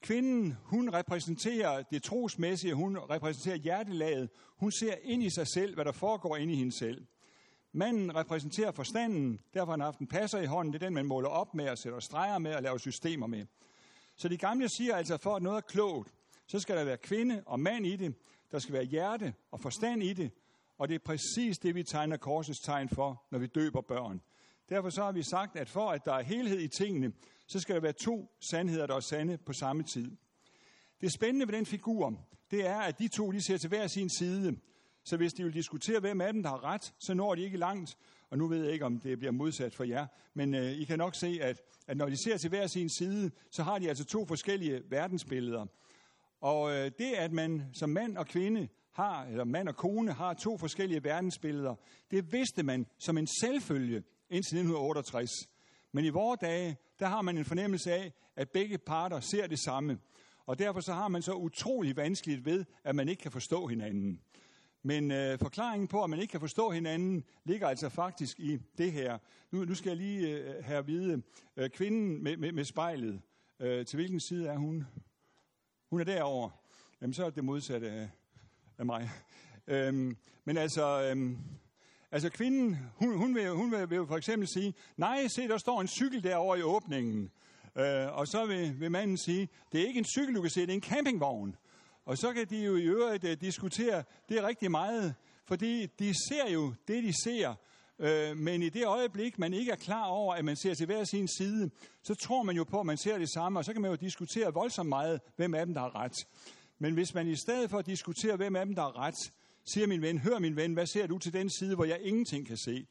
[0.00, 4.30] Kvinden, hun repræsenterer det trosmæssige, hun repræsenterer hjertelaget.
[4.56, 7.06] Hun ser ind i sig selv, hvad der foregår ind i hende selv.
[7.72, 10.72] Manden repræsenterer forstanden, derfor har han haft en passer i hånden.
[10.72, 13.46] Det er den, man måler op med og sætter streger med og laver systemer med.
[14.16, 16.14] Så de gamle siger altså, for at noget er klogt,
[16.46, 18.14] så skal der være kvinde og mand i det.
[18.50, 20.30] Der skal være hjerte og forstand i det.
[20.78, 24.20] Og det er præcis det, vi tegner korsets tegn for, når vi døber børn.
[24.68, 27.12] Derfor så har vi sagt, at for at der er helhed i tingene,
[27.46, 30.10] så skal der være to sandheder, der er sande på samme tid.
[31.00, 32.14] Det spændende ved den figur,
[32.50, 34.56] det er, at de to de ser til hver sin side.
[35.04, 37.58] Så hvis de vil diskutere, hvem af dem, der har ret, så når de ikke
[37.58, 37.96] langt.
[38.30, 40.98] Og nu ved jeg ikke, om det bliver modsat for jer, men øh, I kan
[40.98, 44.04] nok se, at, at når de ser til hver sin side, så har de altså
[44.04, 45.66] to forskellige verdensbilleder.
[46.40, 50.34] Og øh, det, at man som mand og kvinde har, eller mand og kone har
[50.34, 51.74] to forskellige verdensbilleder,
[52.10, 55.30] det vidste man som en selvfølge indtil 1968.
[55.92, 59.58] Men i vore dage, der har man en fornemmelse af, at begge parter ser det
[59.58, 59.98] samme.
[60.46, 64.20] Og derfor så har man så utrolig vanskeligt ved, at man ikke kan forstå hinanden.
[64.82, 68.92] Men øh, forklaringen på, at man ikke kan forstå hinanden, ligger altså faktisk i det
[68.92, 69.18] her.
[69.50, 71.22] Nu, nu skal jeg lige øh, have at vide,
[71.56, 73.20] øh, kvinden med, med, med spejlet,
[73.60, 74.86] øh, til hvilken side er hun?
[75.90, 76.50] Hun er derovre.
[77.00, 78.10] Jamen, så er det modsatte af,
[78.82, 79.10] af mig.
[79.66, 81.38] Øhm, men altså, øhm,
[82.10, 85.80] altså kvinden, hun, hun, vil, hun vil, vil for eksempel sige, nej, se, der står
[85.80, 87.30] en cykel derovre i åbningen.
[87.76, 90.60] Øh, og så vil, vil manden sige, det er ikke en cykel, du kan se,
[90.60, 91.56] det er en campingvogn.
[92.04, 95.14] Og så kan de jo i øvrigt uh, diskutere det rigtig meget,
[95.44, 97.54] fordi de ser jo det, de ser.
[97.98, 101.04] Øh, men i det øjeblik, man ikke er klar over, at man ser til hver
[101.04, 101.70] sin side,
[102.02, 103.96] så tror man jo på, at man ser det samme, og så kan man jo
[103.96, 106.26] diskutere voldsomt meget, hvem af dem, der har ret.
[106.82, 109.32] Men hvis man i stedet for at diskutere, hvem af dem, der har ret,
[109.64, 112.46] siger min ven, hør min ven, hvad ser du til den side, hvor jeg ingenting
[112.46, 112.86] kan se?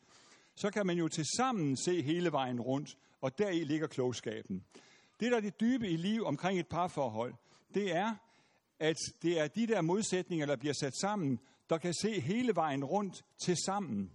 [0.55, 4.63] Så kan man jo til sammen se hele vejen rundt, og deri ligger klogskaben.
[5.19, 7.33] Det, der er det dybe i liv omkring et parforhold,
[7.73, 8.15] det er,
[8.79, 12.83] at det er de der modsætninger, der bliver sat sammen, der kan se hele vejen
[12.83, 14.11] rundt til sammen.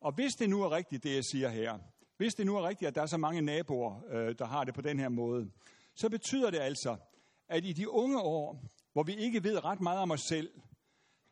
[0.00, 1.78] Og hvis det nu er rigtigt, det jeg siger her,
[2.16, 4.74] hvis det nu er rigtigt, at der er så mange naboer, øh, der har det
[4.74, 5.50] på den her måde,
[5.94, 6.96] så betyder det altså,
[7.48, 10.50] at i de unge år, hvor vi ikke ved ret meget om os selv,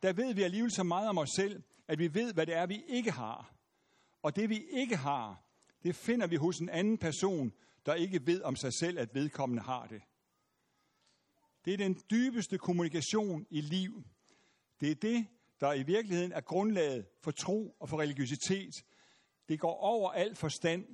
[0.03, 2.65] der ved vi alligevel så meget om os selv, at vi ved, hvad det er,
[2.65, 3.55] vi ikke har.
[4.21, 5.43] Og det, vi ikke har,
[5.83, 7.53] det finder vi hos en anden person,
[7.85, 10.01] der ikke ved om sig selv, at vedkommende har det.
[11.65, 14.03] Det er den dybeste kommunikation i liv.
[14.81, 15.27] Det er det,
[15.59, 18.73] der i virkeligheden er grundlaget for tro og for religiøsitet.
[19.49, 20.85] Det går over al forstand,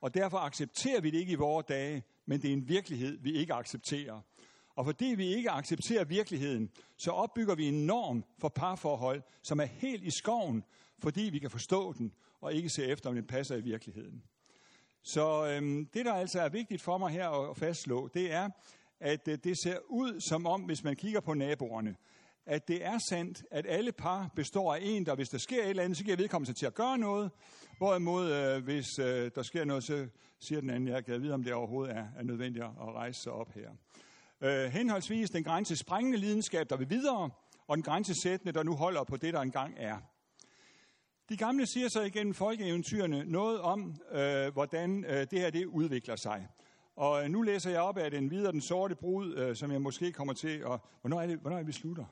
[0.00, 3.32] og derfor accepterer vi det ikke i vores dage, men det er en virkelighed, vi
[3.32, 4.20] ikke accepterer.
[4.76, 9.64] Og fordi vi ikke accepterer virkeligheden, så opbygger vi en norm for parforhold, som er
[9.64, 10.64] helt i skoven,
[10.98, 14.22] fordi vi kan forstå den, og ikke se efter, om den passer i virkeligheden.
[15.02, 18.50] Så øhm, det, der altså er vigtigt for mig her at fastslå, det er,
[19.00, 21.96] at øh, det ser ud som om, hvis man kigger på naboerne,
[22.46, 25.70] at det er sandt, at alle par består af en, der hvis der sker et
[25.70, 27.30] eller andet, så giver vedkommende sig til at gøre noget,
[27.78, 31.44] hvorimod øh, hvis øh, der sker noget, så siger den anden, jeg kan vide, om
[31.44, 33.70] det overhovedet er, er nødvendigt at rejse sig op her.
[34.40, 37.30] Øh, henholdsvis den grænsesprængende lidenskab, der vil videre,
[37.66, 39.98] og den grænsesættende, der nu holder på det, der engang er.
[41.28, 46.16] De gamle siger så igennem folkeeventyrene noget om, øh, hvordan øh, det her det udvikler
[46.16, 46.48] sig.
[46.96, 49.82] Og øh, nu læser jeg op af den videre, den sorte brud, øh, som jeg
[49.82, 50.64] måske kommer til.
[50.64, 52.04] Og hvornår er det, hvornår er vi slutter?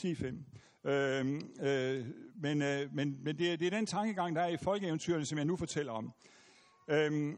[0.00, 0.90] 10-5.
[0.90, 4.56] Øh, øh, men øh, men, men det, er, det er den tankegang, der er i
[4.56, 6.12] folkeeventyrene, som jeg nu fortæller om.
[6.88, 7.36] Øh,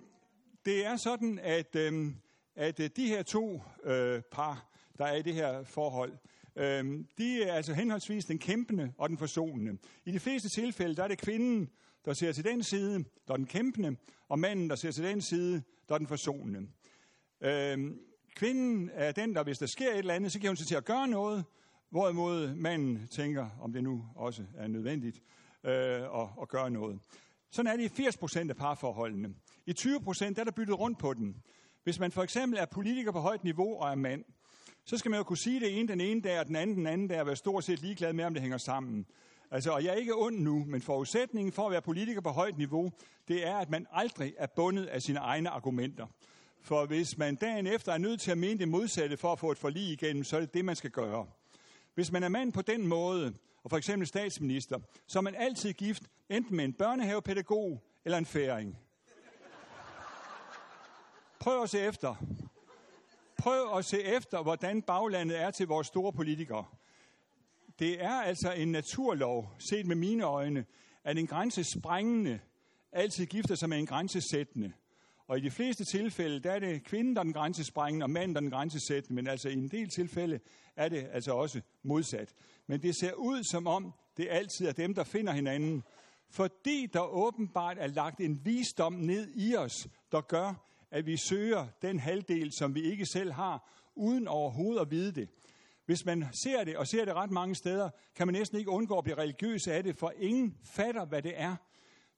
[0.64, 2.12] det er sådan, at, øh,
[2.56, 6.12] at øh, de her to øh, par, der er i det her forhold,
[6.56, 9.78] øh, de er altså henholdsvis den kæmpende og den forsonende.
[10.04, 11.70] I de fleste tilfælde, der er det kvinden,
[12.04, 13.96] der ser til den side, der er den kæmpende,
[14.28, 16.68] og manden, der ser til den side, der er den forsonende.
[17.40, 17.96] Øh,
[18.36, 20.74] kvinden er den, der hvis der sker et eller andet, så giver hun sig til
[20.74, 21.44] at gøre noget,
[21.90, 25.22] hvorimod manden tænker, om det nu også er nødvendigt,
[25.64, 27.00] øh, at, at gøre noget.
[27.50, 29.34] Sådan er det i 80 procent af parforholdene.
[29.66, 31.42] I 20 procent er der byttet rundt på den.
[31.84, 34.24] Hvis man for eksempel er politiker på højt niveau og er mand,
[34.84, 36.86] så skal man jo kunne sige det ene den ene dag, og den anden den
[36.86, 39.06] anden dag, og være stort set ligeglad med, om det hænger sammen.
[39.50, 42.58] Altså, og jeg er ikke ond nu, men forudsætningen for at være politiker på højt
[42.58, 42.92] niveau,
[43.28, 46.06] det er, at man aldrig er bundet af sine egne argumenter.
[46.62, 49.50] For hvis man dagen efter er nødt til at mene det modsatte for at få
[49.50, 51.26] et forlig igennem, så er det det, man skal gøre.
[51.94, 55.72] Hvis man er mand på den måde, og for eksempel statsminister, så er man altid
[55.72, 58.78] gift enten med en børnehavepædagog eller en færing.
[61.44, 62.14] Prøv at se efter.
[63.38, 66.64] Prøv at se efter, hvordan baglandet er til vores store politikere.
[67.78, 70.64] Det er altså en naturlov, set med mine øjne,
[71.04, 72.40] at en grænse sprængende
[72.92, 74.72] altid gifter sig med en grænsesættende.
[75.26, 78.34] Og i de fleste tilfælde, der er det kvinden, der er den grænsesprængende, og manden,
[78.34, 79.14] der er den grænsesættende.
[79.14, 80.40] Men altså i en del tilfælde
[80.76, 82.34] er det altså også modsat.
[82.66, 85.82] Men det ser ud som om, det altid er dem, der finder hinanden.
[86.30, 91.66] Fordi der åbenbart er lagt en visdom ned i os, der gør, at vi søger
[91.82, 95.28] den halvdel, som vi ikke selv har, uden overhovedet at vide det.
[95.86, 98.98] Hvis man ser det, og ser det ret mange steder, kan man næsten ikke undgå
[98.98, 101.56] at blive religiøs af det, for ingen fatter, hvad det er.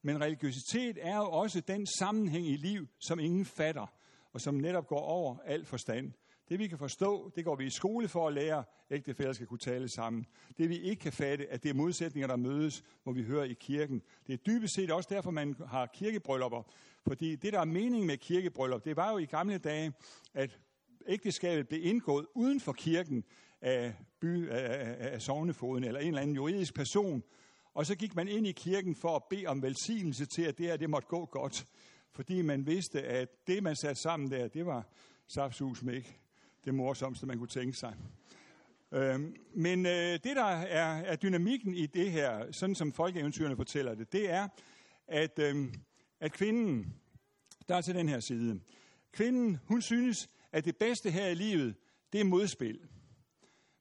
[0.03, 3.87] Men religiøsitet er jo også den sammenhæng i liv, som ingen fatter,
[4.33, 6.13] og som netop går over al forstand.
[6.49, 9.59] Det vi kan forstå, det går vi i skole for at lære, ægtefæller skal kunne
[9.59, 10.27] tale sammen.
[10.59, 13.55] Det vi ikke kan fatte, at det er modsætninger, der mødes, må vi høre i
[13.55, 14.03] kirken.
[14.27, 16.63] Det er dybest set også derfor, man har kirkebryllupper.
[17.07, 19.93] Fordi det, der er meningen med kirkebryllup, det var jo i gamle dage,
[20.35, 20.59] at
[21.07, 23.25] ægteskabet blev indgået uden for kirken
[23.61, 27.23] af, by, af, af sovnefoden eller en eller anden juridisk person.
[27.75, 30.67] Og så gik man ind i kirken for at bede om velsignelse til, at det
[30.67, 31.67] her det måtte gå godt.
[32.13, 34.89] Fordi man vidste, at det, man satte sammen der, det var
[35.27, 36.19] saftsus med ikke
[36.65, 37.95] det morsomste, man kunne tænke sig.
[38.93, 43.95] Øhm, men øh, det, der er, er dynamikken i det her, sådan som folkeeventyrene fortæller
[43.95, 44.49] det, det er,
[45.09, 45.67] at, øh,
[46.21, 46.95] at kvinden,
[47.69, 48.61] der er til den her side,
[49.13, 51.75] kvinden, hun synes, at det bedste her i livet,
[52.13, 52.81] det er modspil.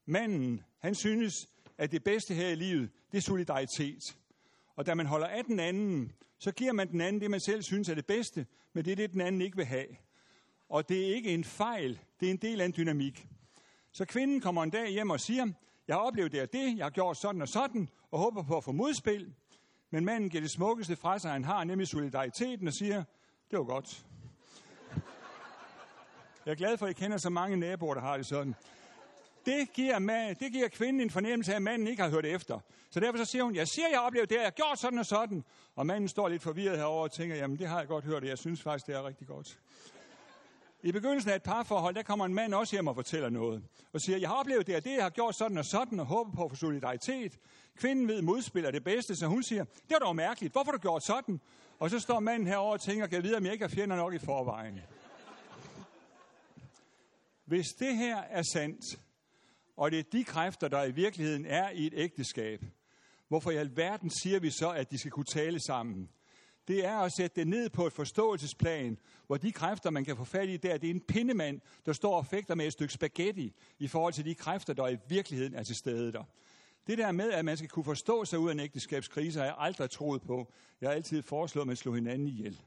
[0.05, 1.33] Manden, han synes,
[1.77, 4.17] at det bedste her i livet, det er solidaritet.
[4.75, 7.61] Og da man holder af den anden, så giver man den anden det, man selv
[7.61, 9.87] synes er det bedste, men det er det, den anden ikke vil have.
[10.69, 13.27] Og det er ikke en fejl, det er en del af en dynamik.
[13.91, 15.47] Så kvinden kommer en dag hjem og siger,
[15.87, 18.57] jeg har oplevet det og det, jeg har gjort sådan og sådan, og håber på
[18.57, 19.33] at få modspil.
[19.91, 23.03] Men manden giver det smukkeste fra sig, han har, nemlig solidariteten, og siger,
[23.51, 24.05] det var godt.
[26.45, 28.55] Jeg er glad for, at I kender så mange naboer, der har det sådan.
[29.45, 32.59] Det giver, man, det giver kvinden en fornemmelse af, at manden ikke har hørt efter.
[32.89, 35.05] Så derfor så siger hun, jeg siger, jeg oplevede det, jeg har gjort sådan og
[35.05, 35.43] sådan.
[35.75, 38.29] Og manden står lidt forvirret herover og tænker, jamen det har jeg godt hørt, og
[38.29, 39.59] jeg synes faktisk, det er rigtig godt.
[40.85, 43.63] I begyndelsen af et parforhold, der kommer en mand også hjem og fortæller noget.
[43.93, 46.05] Og siger, jeg har oplevet det og det, jeg har gjort sådan og sådan, og
[46.05, 47.39] håber på at få solidaritet.
[47.75, 50.81] Kvinden ved modspiller det bedste, så hun siger, det var dog mærkeligt, hvorfor har du
[50.81, 51.41] gjort sådan?
[51.79, 53.95] Og så står manden herover og tænker, kan jeg vide, om jeg ikke har fjender
[53.95, 54.79] nok i forvejen?
[57.45, 58.99] Hvis det her er sandt,
[59.77, 62.61] og det er de kræfter, der i virkeligheden er i et ægteskab,
[63.27, 66.09] hvorfor i alverden siger vi så, at de skal kunne tale sammen?
[66.67, 68.97] Det er at sætte det ned på et forståelsesplan,
[69.27, 72.17] hvor de kræfter, man kan få fat i der, det er en pindemand, der står
[72.17, 75.63] og fægter med et stykke spaghetti i forhold til de kræfter, der i virkeligheden er
[75.63, 76.23] til stede der.
[76.87, 79.55] Det der med, at man skal kunne forstå sig ud af en ægteskabskrise, har jeg
[79.57, 80.53] aldrig troet på.
[80.81, 82.61] Jeg har altid foreslået, at man slår hinanden ihjel.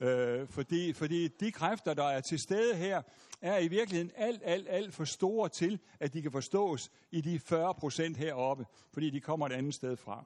[0.00, 3.02] Øh, fordi, fordi de kræfter, der er til stede her,
[3.42, 7.38] er i virkeligheden alt, alt, alt for store til, at de kan forstås i de
[7.38, 10.24] 40 procent heroppe, fordi de kommer et andet sted fra.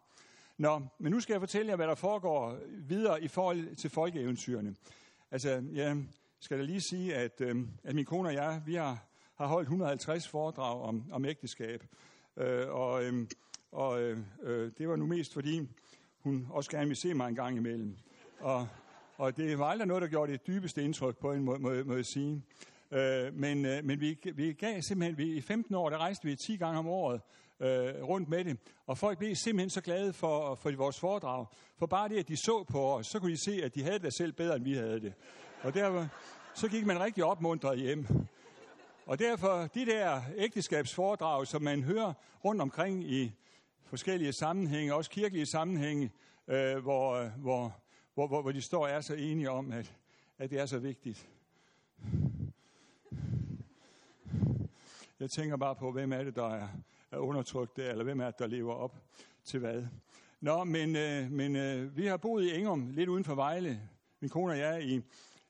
[0.63, 4.75] Nå, men nu skal jeg fortælle jer, hvad der foregår videre i forhold til folkeeventyrene.
[5.31, 5.97] Altså, jeg
[6.41, 9.67] skal da lige sige, at, øh, at min kone og jeg, vi har, har holdt
[9.67, 11.85] 150 foredrag om, om ægteskab.
[12.37, 13.29] Øh, og øhm, øh,
[13.73, 15.69] og øh, det var nu mest fordi,
[16.19, 17.97] hun også gerne vil se mig en gang imellem.
[18.41, 18.69] Og,
[19.17, 21.95] og det var aldrig noget, der gjorde det dybeste indtryk på en må, må, må
[21.95, 22.43] jeg sige.
[22.91, 26.37] Øh, men øh, men vi, vi gav simpelthen, vi, i 15 år, der rejste vi
[26.37, 27.21] 10 gange om året
[27.63, 28.59] øh, rundt med det.
[28.87, 31.47] Og folk blev simpelthen så glade for, for vores foredrag.
[31.79, 33.99] For bare det, at de så på os, så kunne de se, at de havde
[33.99, 35.15] det selv bedre, end vi havde det.
[35.63, 36.09] Og derfor,
[36.55, 38.07] så gik man rigtig opmuntret hjem.
[39.07, 42.13] Og derfor, de der ægteskabsforedrag, som man hører
[42.45, 43.33] rundt omkring i
[43.85, 46.11] forskellige sammenhænge, også kirkelige sammenhænge,
[46.49, 47.77] øh, hvor, hvor,
[48.15, 49.95] hvor, hvor, hvor de står og er så enige om, at,
[50.39, 51.29] at det er så vigtigt.
[55.21, 56.69] Jeg tænker bare på, hvem er det, der er,
[57.13, 58.97] er undertrykt der, eller hvem er det, der lever op
[59.45, 59.83] til hvad.
[60.41, 63.81] Nå, men, øh, men øh, vi har boet i Engum, lidt uden for Vejle.
[64.21, 65.03] Min kone og jeg i,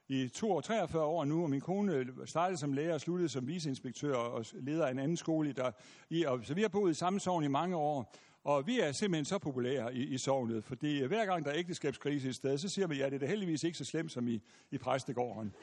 [0.08, 4.14] i 42 år nu, og min kone øh, startede som lærer og sluttede som viceinspektør
[4.14, 5.52] og leder af en anden skole.
[5.52, 5.70] Der,
[6.10, 8.14] i, og, så vi har boet i samme sovn i mange år.
[8.44, 11.58] Og vi er simpelthen så populære i, i sovnet, fordi øh, hver gang der er
[11.58, 14.28] ægteskabskrise i sted, så siger vi, ja, det er da heldigvis ikke så slemt som
[14.28, 15.54] i, i præstegården.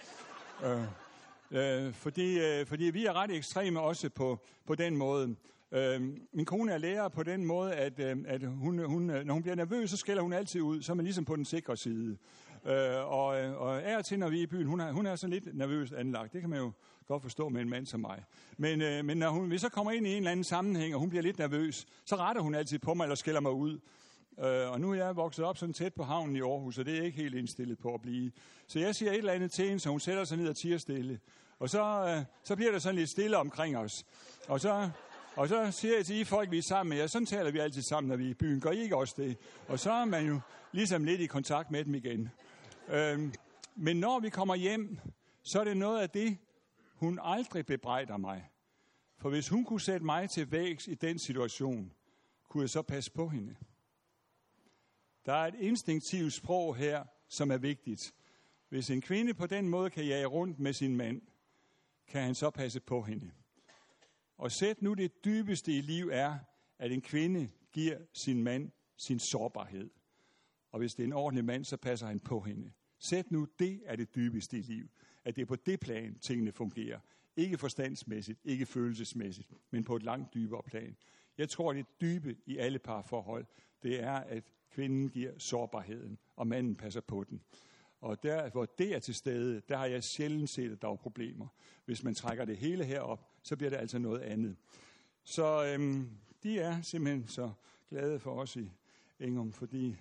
[0.63, 0.83] øh,
[1.51, 5.35] Øh, fordi, øh, fordi vi er ret ekstreme også på, på den måde.
[5.71, 6.01] Øh,
[6.34, 9.43] min kone er lærer på den måde, at, øh, at hun, hun, øh, når hun
[9.43, 12.17] bliver nervøs, så skælder hun altid ud, så er man ligesom på den sikre side.
[12.65, 15.15] Øh, og, øh, og er til, når vi er i byen, hun er, hun er
[15.15, 16.34] sådan lidt nervøst anlagt.
[16.34, 16.71] Det kan man jo
[17.08, 18.23] godt forstå med en mand som mig.
[18.58, 20.99] Men, øh, men når hun, hvis så kommer ind i en eller anden sammenhæng, og
[20.99, 23.79] hun bliver lidt nervøs, så retter hun altid på mig eller skælder mig ud.
[24.39, 26.97] Øh, og nu er jeg vokset op sådan tæt på havnen i Aarhus, og det
[26.97, 28.32] er ikke helt indstillet på at blive.
[28.67, 30.77] Så jeg siger et eller andet til hende, så hun sætter sig ned og tiger
[30.77, 31.19] stille.
[31.60, 34.05] Og så, øh, så bliver der sådan lidt stille omkring os.
[34.47, 34.89] Og så,
[35.39, 37.60] og så siger jeg til I folk, vi er sammen med jer, sådan taler vi
[37.60, 38.62] altid sammen, når vi er i byen.
[38.62, 39.38] Gør I ikke også det?
[39.67, 40.39] Og så er man jo
[40.71, 42.30] ligesom lidt i kontakt med dem igen.
[42.88, 43.34] Øhm,
[43.75, 44.99] men når vi kommer hjem,
[45.43, 46.38] så er det noget af det,
[46.95, 48.49] hun aldrig bebrejder mig.
[49.17, 51.93] For hvis hun kunne sætte mig til vægs i den situation,
[52.49, 53.56] kunne jeg så passe på hende.
[55.25, 58.13] Der er et instinktivt sprog her, som er vigtigt.
[58.69, 61.21] Hvis en kvinde på den måde kan jage rundt med sin mand,
[62.08, 63.32] kan han så passe på hende.
[64.39, 66.38] Og sæt nu det dybeste i liv er,
[66.80, 69.89] at en kvinde giver sin mand sin sårbarhed.
[70.71, 72.71] Og hvis det er en ordentlig mand, så passer han på hende.
[72.99, 74.89] Sæt nu, det er det dybeste i liv.
[75.23, 76.99] At det er på det plan, tingene fungerer.
[77.36, 80.95] Ikke forstandsmæssigt, ikke følelsesmæssigt, men på et langt dybere plan.
[81.38, 83.45] Jeg tror, det dybe i alle parforhold,
[83.84, 87.41] det er, at kvinden giver sårbarheden, og manden passer på den.
[88.01, 90.95] Og der, hvor det er til stede, der har jeg sjældent set, at der er
[90.95, 91.47] problemer.
[91.85, 94.55] Hvis man trækker det hele herop, så bliver det altså noget andet.
[95.23, 96.09] Så øhm,
[96.43, 97.51] de er simpelthen så
[97.89, 98.71] glade for os i
[99.19, 99.95] Engum, fordi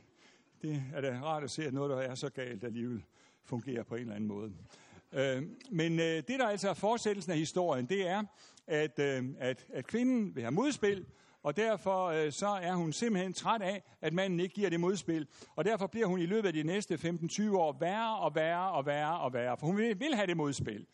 [0.63, 3.05] det er da rart at se, at noget, der er så galt, alligevel
[3.45, 4.53] fungerer på en eller anden måde.
[5.13, 8.25] Øh, men øh, det, der altså er fortsættelsen af historien, det er,
[8.67, 11.07] at, øh, at, at kvinden vil have modspil,
[11.49, 15.27] og derfor øh, så er hun simpelthen træt af, at manden ikke giver det modspil.
[15.57, 18.87] Og derfor bliver hun i løbet af de næste 15-20 år værre og værre og
[18.87, 20.87] værre og værre, for hun vil, vil have det modspil.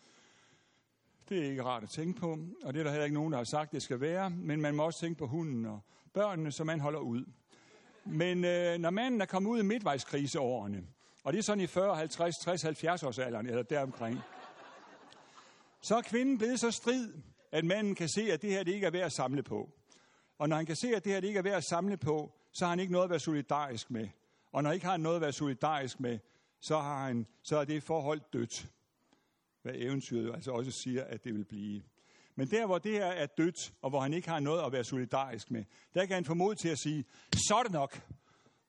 [1.29, 3.39] Det er ikke rart at tænke på, og det er der heller ikke nogen, der
[3.39, 5.81] har sagt, det skal være, men man må også tænke på hunden og
[6.13, 7.25] børnene, som man holder ud.
[8.05, 10.83] Men øh, når manden er kommet ud i midtvejskriseårene,
[11.25, 14.21] og det er sådan i 40, 50, 60, 70 års alderen, eller deromkring,
[15.81, 17.13] så er kvinden blevet så strid,
[17.53, 19.71] at manden kan se, at det her det ikke er værd at samle på.
[20.39, 22.33] Og når han kan se, at det her det ikke er værd at samle på,
[22.53, 24.09] så har han ikke noget at være solidarisk med.
[24.53, 26.19] Og når han ikke har noget at være solidarisk med,
[26.61, 28.67] så, har han, så er det forhold dødt.
[29.63, 31.83] Hvad eventyret altså også siger, at det vil blive.
[32.37, 34.85] Men der, hvor det her er dødt, og hvor han ikke har noget at være
[34.85, 38.01] solidarisk med, der kan han få mod til at sige, så er det nok.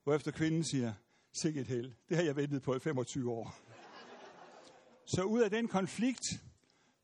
[0.03, 0.93] Hvorefter kvinden siger,
[1.33, 1.91] sikke et held.
[2.09, 3.55] Det har jeg ventet på i 25 år.
[5.05, 6.23] Så ud af den konflikt,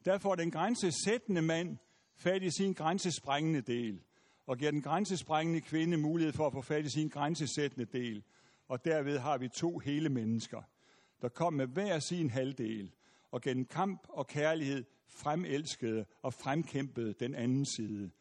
[0.05, 1.77] der får den grænsesættende mand
[2.15, 4.01] fat i sin grænsesprængende del,
[4.45, 8.23] og giver den grænsesprængende kvinde mulighed for at få fat i sin grænsesættende del.
[8.67, 10.61] Og derved har vi to hele mennesker,
[11.21, 12.91] der kom med hver sin halvdel,
[13.31, 18.11] og gennem kamp og kærlighed fremelskede og fremkæmpede den anden side.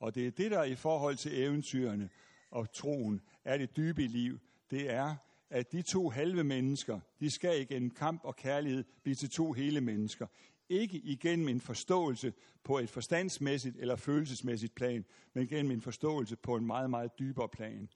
[0.00, 2.10] Og det er det, der i forhold til eventyrene
[2.50, 4.38] og troen er det dybe i liv.
[4.70, 5.14] Det er,
[5.50, 9.80] at de to halve mennesker, de skal igennem kamp og kærlighed blive til to hele
[9.80, 10.26] mennesker.
[10.70, 12.32] Ikke igennem en forståelse
[12.64, 15.04] på et forstandsmæssigt eller følelsesmæssigt plan,
[15.34, 17.88] men gennem en forståelse på en meget, meget dybere plan.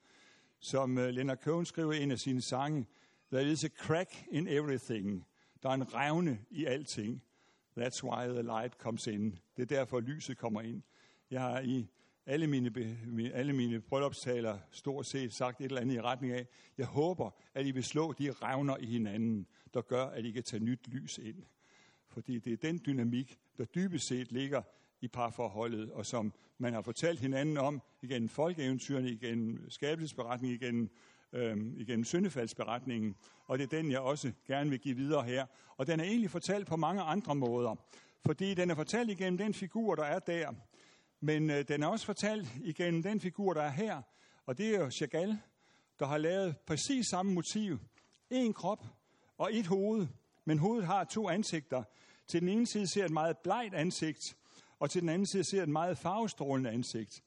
[0.59, 2.87] Som øh, Leonard Cohen skriver i en af sine sange,
[3.31, 5.25] There is a crack in everything.
[5.63, 7.23] Der er en revne i alting.
[7.79, 9.39] That's why the light comes in.
[9.57, 10.81] Det er derfor, lyset kommer ind.
[11.31, 11.87] Jeg har i
[12.25, 12.71] alle mine,
[13.33, 17.65] alle mine bryllupstaler stort set sagt et eller andet i retning af, jeg håber, at
[17.65, 21.17] I vil slå de revner i hinanden, der gør, at I kan tage nyt lys
[21.17, 21.43] ind.
[22.15, 24.61] Fordi det er den dynamik, der dybest set ligger
[25.01, 30.89] i parforholdet, og som man har fortalt hinanden om igennem folkeeventyrene, igennem skabelsesberetningen, igennem
[31.33, 35.45] øhm, igennem syndefaldsberetningen, og det er den, jeg også gerne vil give videre her.
[35.77, 37.75] Og den er egentlig fortalt på mange andre måder,
[38.25, 40.51] fordi den er fortalt igennem den figur, der er der,
[41.19, 44.01] men øh, den er også fortalt igennem den figur, der er her,
[44.45, 45.37] og det er jo Chagall,
[45.99, 47.79] der har lavet præcis samme motiv.
[48.29, 48.85] En krop
[49.37, 50.07] og et hoved,
[50.45, 51.83] men hovedet har to ansigter.
[52.27, 54.37] Til den ene side ser et meget blegt ansigt,
[54.79, 57.23] og til den anden side ser et meget farvestrålende ansigt.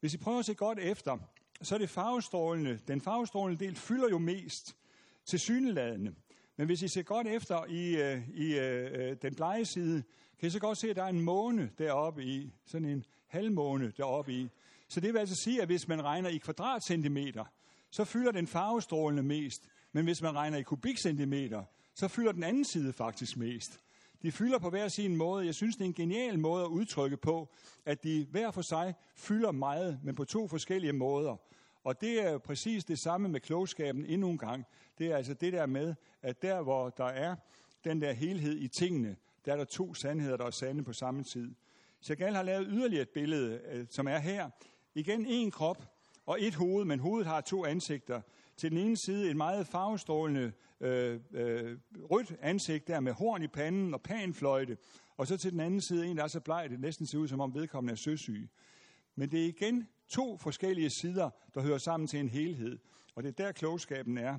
[0.00, 1.18] Hvis I prøver at se godt efter,
[1.62, 2.78] så er det farvestrålende.
[2.88, 4.76] Den farvestrålende del fylder jo mest
[5.24, 6.14] til syneladende.
[6.56, 10.02] Men hvis I ser godt efter i, øh, i øh, øh, den blege side,
[10.38, 13.92] kan I så godt se, at der er en måne deroppe i, sådan en halvmåne
[13.96, 14.48] deroppe i.
[14.88, 17.44] Så det vil altså sige, at hvis man regner i kvadratcentimeter,
[17.90, 19.68] så fylder den farvestrålende mest.
[19.92, 21.64] Men hvis man regner i kubikcentimeter,
[21.94, 23.80] så fylder den anden side faktisk mest.
[24.22, 25.46] De fylder på hver sin måde.
[25.46, 27.48] Jeg synes, det er en genial måde at udtrykke på,
[27.86, 31.36] at de hver for sig fylder meget, men på to forskellige måder.
[31.84, 34.64] Og det er jo præcis det samme med klogskaben endnu en gang.
[34.98, 37.36] Det er altså det der med, at der hvor der er
[37.84, 41.22] den der helhed i tingene, der er der to sandheder, der er sande på samme
[41.22, 41.54] tid.
[42.02, 44.50] Chagall har lavet yderligere et billede, øh, som er her.
[44.94, 45.84] Igen en krop
[46.26, 48.20] og et hoved, men hovedet har to ansigter.
[48.62, 51.78] Til den ene side en meget farvestrålende øh, øh,
[52.10, 54.76] rødt ansigt der med horn i panden og panfløjte,
[55.16, 57.28] og så til den anden side en, der er så bleg, det næsten ser ud
[57.28, 58.50] som om vedkommende er søsyg.
[59.16, 62.78] Men det er igen to forskellige sider, der hører sammen til en helhed,
[63.14, 64.38] og det er der klogskaben er.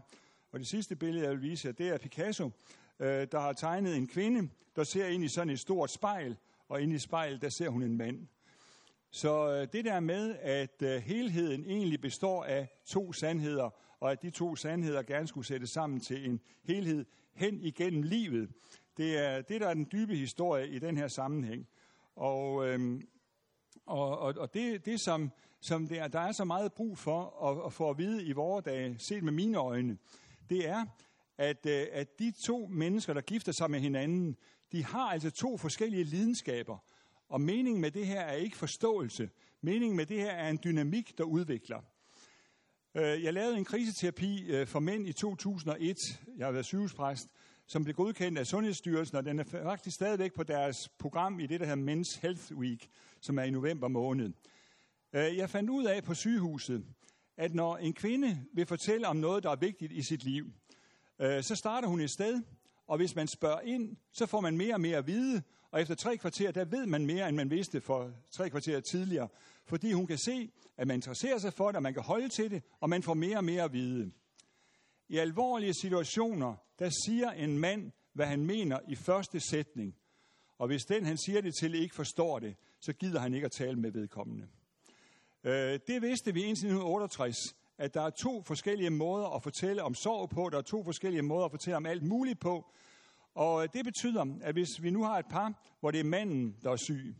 [0.51, 2.51] Og det sidste billede, jeg vil vise jer, det er Picasso,
[2.99, 6.82] øh, der har tegnet en kvinde, der ser ind i sådan et stort spejl, og
[6.82, 8.28] ind i spejlet, der ser hun en mand.
[9.16, 14.22] Så øh, det der med, at øh, helheden egentlig består af to sandheder, og at
[14.22, 18.49] de to sandheder gerne skulle sættes sammen til en helhed hen igennem livet,
[18.97, 21.68] det er det, der er den dybe historie i den her sammenhæng.
[22.16, 23.07] Og, øhm,
[23.86, 27.49] og, og, og det, det som, som det er, der er så meget brug for
[27.49, 29.97] at, at få at vide i vores dage, set med mine øjne,
[30.49, 30.86] det er,
[31.38, 34.38] at, øh, at de to mennesker, der gifter sig med hinanden,
[34.72, 36.78] de har altså to forskellige lidenskaber.
[37.34, 39.29] Og meningen med det her er ikke forståelse.
[39.61, 41.81] Meningen med det her er en dynamik, der udvikler.
[42.95, 45.97] Øh, jeg lavede en kriseterapi øh, for mænd i 2001.
[46.38, 47.27] Jeg har været sygehuspræst,
[47.67, 51.59] som blev godkendt af Sundhedsstyrelsen, og den er faktisk stadigvæk på deres program i det,
[51.59, 52.89] der hedder Men's Health Week,
[53.21, 54.34] som er i november måned.
[55.13, 56.86] Øh, jeg fandt ud af på sygehuset,
[57.38, 60.45] at når en kvinde vil fortælle om noget, der er vigtigt i sit liv,
[61.19, 62.41] så starter hun et sted,
[62.88, 65.41] og hvis man spørger ind, så får man mere og mere at vide,
[65.74, 69.28] og efter tre kvarter, der ved man mere, end man vidste for tre kvarter tidligere,
[69.65, 72.51] fordi hun kan se, at man interesserer sig for det, og man kan holde til
[72.51, 74.11] det, og man får mere og mere at vide.
[75.09, 79.95] I alvorlige situationer, der siger en mand, hvad han mener i første sætning,
[80.57, 83.51] og hvis den, han siger det til, ikke forstår det, så gider han ikke at
[83.51, 84.47] tale med vedkommende.
[85.43, 87.36] Øh, det vidste vi indtil 1968,
[87.78, 91.21] at der er to forskellige måder at fortælle om sorg på, der er to forskellige
[91.21, 92.74] måder at fortælle om alt muligt på,
[93.36, 96.55] og øh, det betyder, at hvis vi nu har et par, hvor det er manden,
[96.63, 97.15] der er syg,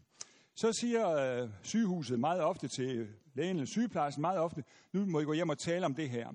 [0.56, 5.24] så siger øh, sygehuset meget ofte til lægen eller sygeplejersken meget ofte, nu må I
[5.24, 6.28] gå hjem og tale om det her.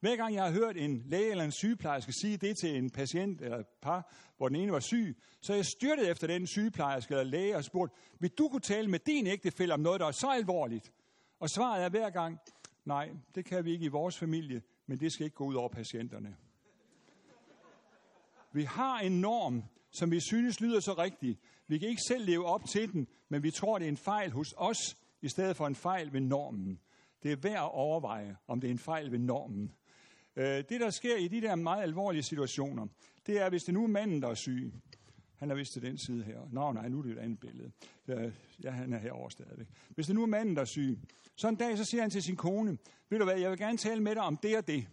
[0.00, 3.40] Hver gang jeg har hørt en læge eller en sygeplejerske sige det til en patient
[3.40, 7.24] eller et par, hvor den ene var syg, så jeg styrtet efter den sygeplejerske eller
[7.24, 10.28] læge og spurgt, vil du kunne tale med din ægtefælle om noget, der er så
[10.28, 10.92] alvorligt?
[11.40, 12.38] Og svaret er hver gang,
[12.84, 15.68] nej, det kan vi ikke i vores familie, men det skal ikke gå ud over
[15.68, 16.36] patienterne.
[18.52, 21.38] Vi har en norm, som vi synes lyder så rigtig.
[21.66, 24.30] Vi kan ikke selv leve op til den, men vi tror, det er en fejl
[24.30, 26.80] hos os, i stedet for en fejl ved normen.
[27.22, 29.72] Det er værd at overveje, om det er en fejl ved normen.
[30.36, 32.86] Øh, det, der sker i de der meget alvorlige situationer,
[33.26, 34.72] det er, hvis det nu er manden, der er syg.
[35.38, 36.40] Han er vist til den side her.
[36.52, 37.72] Nå, nej, nu er det et andet billede.
[38.62, 39.66] Ja, han er herovre stadigvæk.
[39.88, 40.98] Hvis det nu er manden, der er syg,
[41.36, 42.78] så en dag, så siger han til sin kone,
[43.10, 44.86] ved du hvad, jeg vil gerne tale med dig om det og det.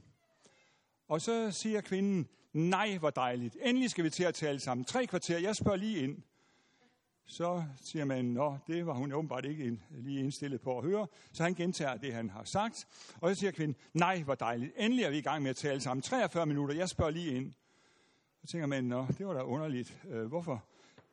[1.07, 3.58] Og så siger kvinden, nej, hvor dejligt.
[3.62, 4.86] Endelig skal vi til at tale sammen.
[4.86, 6.18] Tre kvarter, jeg spørger lige ind.
[7.26, 11.08] Så siger man, nå, det var hun åbenbart ikke lige indstillet på at høre.
[11.34, 12.88] Så han gentager det, han har sagt.
[13.22, 14.72] Og så siger kvinden, nej, hvor dejligt.
[14.78, 16.02] Endelig er vi i gang med at tale sammen.
[16.02, 17.54] 43 minutter, jeg spørger lige ind.
[18.41, 19.97] Så tænker man, nå, det var da underligt.
[20.10, 20.64] Øh, hvorfor?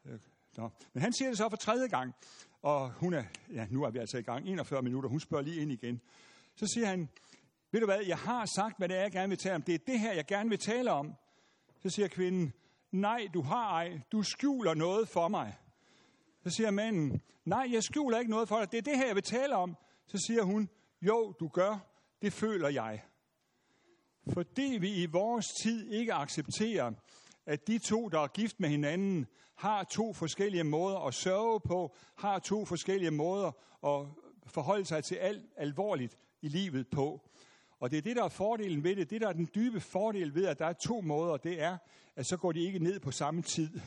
[0.05, 0.19] Øh,
[0.57, 0.71] nå.
[0.93, 2.15] Men han siger det så for tredje gang.
[2.63, 5.11] Og hun er, ja, nu er vi altså i gang, 41 minutter.
[5.11, 6.01] Hun spørger lige ind igen.
[6.55, 7.09] Så siger han,
[7.73, 9.63] ved du hvad, jeg har sagt, hvad det er, jeg gerne vil tale om.
[9.63, 11.15] Det er det her, jeg gerne vil tale om.
[11.87, 12.53] Så siger kvinden,
[12.93, 15.55] nej, du har ej, du skjuler noget for mig.
[16.43, 19.15] Så siger manden, nej, jeg skjuler ikke noget for dig, det er det her, jeg
[19.15, 19.77] vil tale om.
[20.07, 20.69] Så siger hun,
[21.03, 21.79] jo, du gør,
[22.23, 23.03] det føler jeg.
[24.33, 26.93] Fordi vi i vores tid ikke accepterer,
[27.47, 31.97] at de to, der er gift med hinanden, har to forskellige måder at sørge på,
[32.15, 33.53] har to forskellige måder
[33.87, 34.07] at
[34.47, 37.31] forholde sig til alt alvorligt i livet på.
[37.81, 39.11] Og det er det, der er fordelen ved det.
[39.11, 41.79] Det, der er den dybe fordel ved, at der er to måder, det er,
[42.17, 43.81] at så går de ikke ned på samme tid.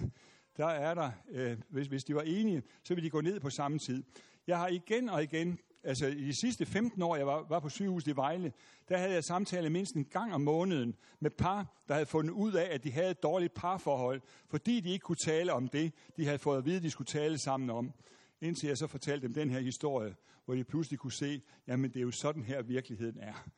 [0.58, 3.50] Der er der, øh, hvis, hvis de var enige, så vil de gå ned på
[3.50, 4.04] samme tid.
[4.48, 7.70] Jeg har igen og igen, altså i de sidste 15 år, jeg var, var på
[7.70, 8.54] sygehuset i Vejle,
[8.90, 12.54] der havde jeg samtale mindst en gang om måneden med par, der havde fundet ud
[12.54, 16.26] af, at de havde et dårligt parforhold, fordi de ikke kunne tale om det, de
[16.26, 17.94] havde fået at vide, at de skulle tale sammen om.
[18.42, 20.16] Indtil jeg så fortalte dem den her historie,
[20.46, 23.50] hvor de pludselig kunne se, jamen det er jo sådan her virkeligheden er.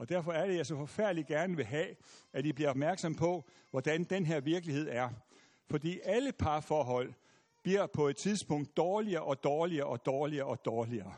[0.00, 1.88] Og derfor er det, jeg så forfærdeligt gerne vil have,
[2.32, 5.08] at I bliver opmærksom på, hvordan den her virkelighed er.
[5.70, 7.12] Fordi alle parforhold
[7.62, 11.14] bliver på et tidspunkt dårligere og dårligere og dårligere og dårligere.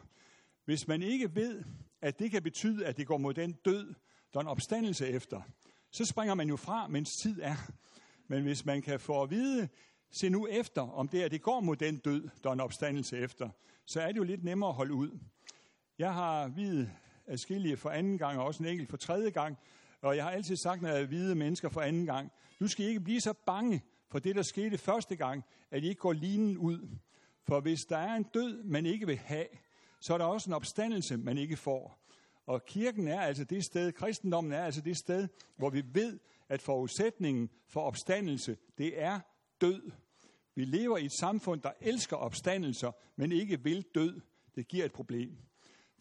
[0.65, 1.65] Hvis man ikke ved,
[2.01, 3.95] at det kan betyde, at det går mod den død,
[4.33, 5.43] der er en opstandelse efter,
[5.91, 7.57] så springer man jo fra, mens tid er.
[8.29, 9.69] Men hvis man kan få at vide,
[10.11, 13.19] se nu efter, om det er, det går mod den død, der er en opstandelse
[13.19, 13.51] efter,
[13.87, 15.19] så er det jo lidt nemmere at holde ud.
[15.99, 16.91] Jeg har videt
[17.27, 19.59] adskillige for anden gang, og også en enkelt for tredje gang.
[20.01, 23.01] Og jeg har altid sagt, når jeg hvide mennesker for anden gang, du skal ikke
[23.01, 26.89] blive så bange for det, der skete første gang, at I ikke går linen ud.
[27.43, 29.47] For hvis der er en død, man ikke vil have,
[30.01, 31.99] så er der også en opstandelse, man ikke får.
[32.47, 36.19] Og kirken er altså det sted, kristendommen er altså det sted, hvor vi ved,
[36.49, 39.21] at forudsætningen for opstandelse, det er
[39.61, 39.91] død.
[40.55, 44.21] Vi lever i et samfund, der elsker opstandelser, men ikke vil død.
[44.55, 45.37] Det giver et problem.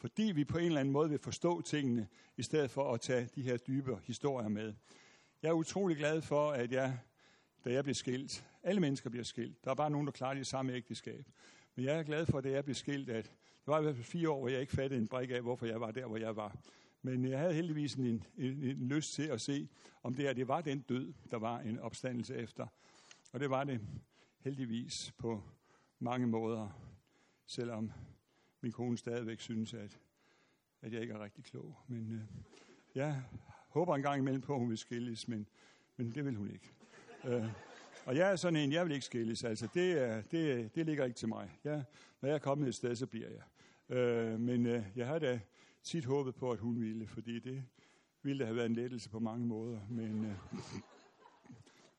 [0.02, 3.30] Fordi vi på en eller anden måde vil forstå tingene, i stedet for at tage
[3.36, 4.74] de her dybe historier med.
[5.42, 7.00] Jeg er utrolig glad for, at jeg,
[7.66, 9.64] da jeg blev skilt, alle mennesker bliver skilt.
[9.64, 11.26] Der er bare nogen, der klarer det samme ægteskab.
[11.76, 14.06] Men jeg er glad for, at jeg blev skilt, at det var i hvert fald
[14.06, 16.36] fire år, hvor jeg ikke fattede en brik af, hvorfor jeg var der, hvor jeg
[16.36, 16.58] var.
[17.02, 19.70] Men jeg havde heldigvis en, en, en lyst til at se,
[20.04, 22.68] om det, her, det var den død, der var en opstandelse efter.
[23.32, 23.82] Og det var det
[24.40, 25.44] heldigvis på
[26.00, 26.70] mange måder,
[27.48, 27.92] selvom
[28.62, 30.00] min kone stadigvæk synes, at,
[30.82, 31.78] at jeg ikke er rigtig klog.
[31.88, 32.22] Men øh,
[32.96, 33.24] jeg
[33.68, 35.48] håber en gang imellem på, at hun vil skilles, men,
[35.98, 36.72] men det vil hun ikke.
[37.26, 37.46] Øh,
[38.06, 39.44] og jeg er sådan en, jeg vil ikke skilles.
[39.44, 41.60] Altså, det, det, det ligger ikke til mig.
[41.64, 41.84] Jeg,
[42.22, 43.44] når jeg er kommet et sted, så bliver jeg.
[43.98, 45.40] Øh, men øh, jeg har da
[45.84, 47.64] tit håbet på, at hun ville, fordi det
[48.24, 49.80] ville have været en lettelse på mange måder.
[49.90, 50.36] Men, øh,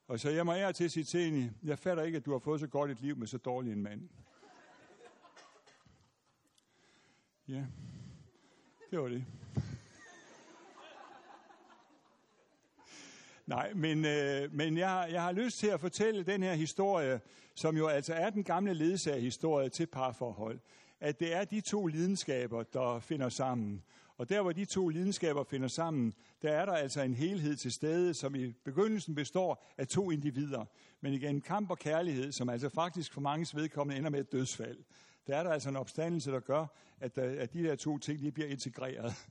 [0.07, 2.31] og så jeg må ære til at sige til hende, jeg fatter ikke, at du
[2.31, 4.09] har fået så godt et liv med så dårlig en mand.
[7.53, 7.63] Ja,
[8.91, 9.25] det var det.
[13.45, 17.21] Nej, men, øh, men jeg, jeg har lyst til at fortælle den her historie,
[17.55, 20.59] som jo altså er den gamle ledsagerhistorie til parforhold.
[20.99, 23.83] At det er de to lidenskaber, der finder sammen.
[24.17, 27.71] Og der, hvor de to lidenskaber finder sammen, der er der altså en helhed til
[27.71, 30.65] stede, som i begyndelsen består af to individer.
[31.01, 34.77] Men igen, kamp og kærlighed, som altså faktisk for mange vedkommende ender med et dødsfald.
[35.27, 36.65] Der er der altså en opstandelse, der gør,
[36.99, 39.13] at, at de der to ting de bliver integreret.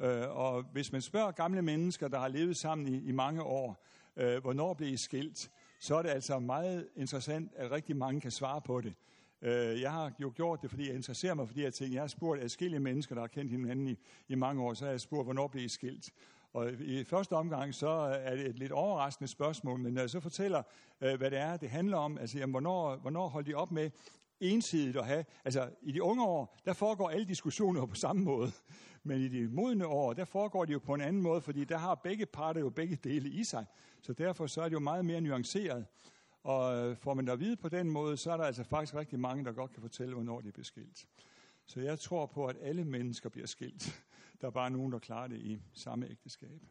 [0.00, 3.84] Øh, og hvis man spørger gamle mennesker, der har levet sammen i, i mange år,
[4.16, 8.30] øh, hvornår blev I skilt, så er det altså meget interessant, at rigtig mange kan
[8.30, 8.94] svare på det.
[9.42, 11.94] Øh, jeg har jo gjort det, fordi jeg interesserer mig for de her ting.
[11.94, 14.90] Jeg har spurgt adskillige mennesker, der har kendt hinanden i, i mange år, så har
[14.90, 16.10] jeg spurgt, hvornår blev I skilt?
[16.52, 17.88] Og i første omgang, så
[18.22, 20.62] er det et lidt overraskende spørgsmål, men når jeg så fortæller,
[21.00, 23.90] øh, hvad det er, det handler om, altså jamen, hvornår, hvornår holdt de op med
[24.40, 28.52] ensidigt at have, altså i de unge år, der foregår alle diskussioner på samme måde.
[29.02, 31.78] Men i de modne år, der foregår det jo på en anden måde, fordi der
[31.78, 33.66] har begge parter jo begge dele i sig.
[34.02, 35.86] Så derfor så er det jo meget mere nuanceret.
[36.42, 39.20] Og får man der at vide på den måde, så er der altså faktisk rigtig
[39.20, 41.06] mange, der godt kan fortælle, hvornår de bliver skilt.
[41.66, 44.02] Så jeg tror på, at alle mennesker bliver skilt.
[44.40, 46.62] Der er bare nogen, der klarer det i samme ægteskab.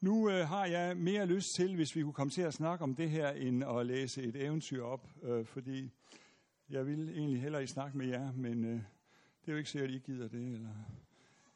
[0.00, 2.94] Nu øh, har jeg mere lyst til, hvis vi kunne komme til at snakke om
[2.94, 5.90] det her, end at læse et eventyr op, øh, fordi
[6.70, 9.90] jeg vil egentlig hellere i snakke med jer, men øh, det er jo ikke sikkert,
[9.90, 10.54] at I gider det.
[10.54, 10.74] Eller,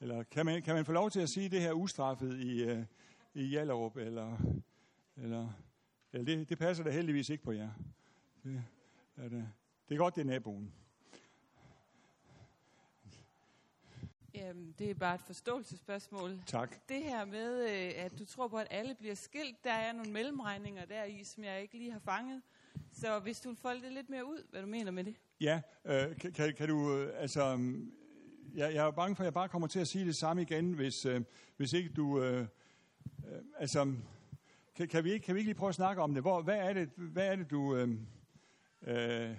[0.01, 2.85] eller kan, man, kan man få lov til at sige det her ustraffet i, øh,
[3.35, 3.97] i Jallerup?
[3.97, 4.39] Eller,
[5.17, 5.49] eller,
[6.13, 7.71] eller det, det passer da heldigvis ikke på jer.
[8.45, 8.65] Det
[9.17, 9.49] er, det,
[9.89, 10.73] det er godt, det er naboen.
[14.35, 16.43] Jamen, det er bare et forståelsesspørgsmål.
[16.47, 16.89] Tak.
[16.89, 20.13] Det her med, øh, at du tror på, at alle bliver skilt, der er nogle
[20.13, 22.43] mellemregninger der i, som jeg ikke lige har fanget.
[22.93, 25.15] Så hvis du vil folde det lidt mere ud, hvad du mener med det.
[25.41, 27.93] Ja, øh, kan, kan, kan du, øh, altså, mm,
[28.55, 30.73] jeg, jeg er bange for, at jeg bare kommer til at sige det samme igen,
[30.73, 31.23] hvis, øh,
[31.57, 33.95] hvis ikke du, øh, øh, altså,
[34.75, 36.23] kan, kan, vi ikke, kan vi ikke lige prøve at snakke om det?
[36.23, 37.89] Hvor, hvad, er det hvad er det, du, øh,
[38.83, 39.37] øh,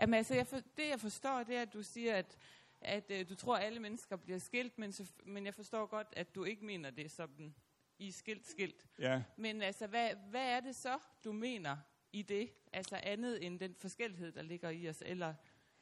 [0.00, 2.38] Jamen altså, jeg for, det jeg forstår, det er, at du siger, at,
[2.80, 6.08] at øh, du tror, at alle mennesker bliver skilt, men, så, men jeg forstår godt,
[6.16, 7.30] at du ikke mener det som
[7.98, 8.86] i skilt, skilt.
[8.98, 11.76] ja, Men altså, hvad, hvad er det så, du mener
[12.12, 12.48] i det?
[12.72, 15.34] Altså andet end den forskellighed, der ligger i os, eller,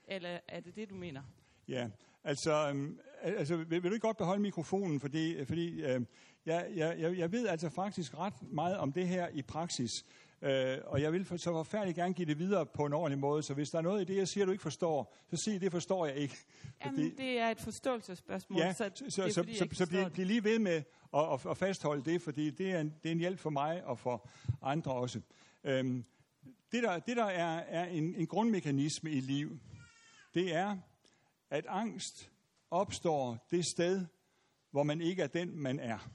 [0.04, 1.22] eller er det det, du mener?
[1.68, 1.88] Ja,
[2.24, 6.06] altså, øhm, al- altså vil, vil du ikke godt beholde mikrofonen, fordi, fordi øhm,
[6.46, 10.04] jeg, jeg, jeg- ved altså faktisk ret meget om det her i praksis,
[10.42, 13.42] øh, og jeg vil for, så forfærdeligt gerne give det videre på en ordentlig måde,
[13.42, 15.72] så hvis der er noget i det, jeg siger, du ikke forstår, så sig, det
[15.72, 16.36] forstår jeg ikke.
[16.84, 20.26] Jamen, det er et forståelsesspørgsmål, ja, så, så, så, så, fordi, så, så bliv, bliv
[20.26, 20.82] lige ved med
[21.14, 23.84] at, at, at fastholde det, fordi det er, en, det er en hjælp for mig
[23.84, 24.28] og for
[24.62, 25.20] andre også.
[25.64, 26.04] Øhm,
[26.74, 29.58] det, der, det, der er, er en, en grundmekanisme i liv,
[30.34, 30.76] det er,
[31.50, 32.30] at angst
[32.70, 34.06] opstår det sted,
[34.70, 36.10] hvor man ikke er den, man er.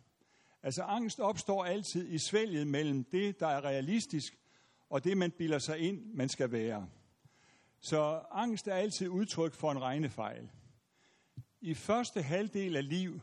[0.64, 4.38] Altså angst opstår altid i svælget mellem det, der er realistisk,
[4.90, 6.90] og det, man bilder sig ind, man skal være.
[7.80, 10.50] Så angst er altid udtryk for en regnefejl.
[11.62, 13.22] I første halvdel af liv,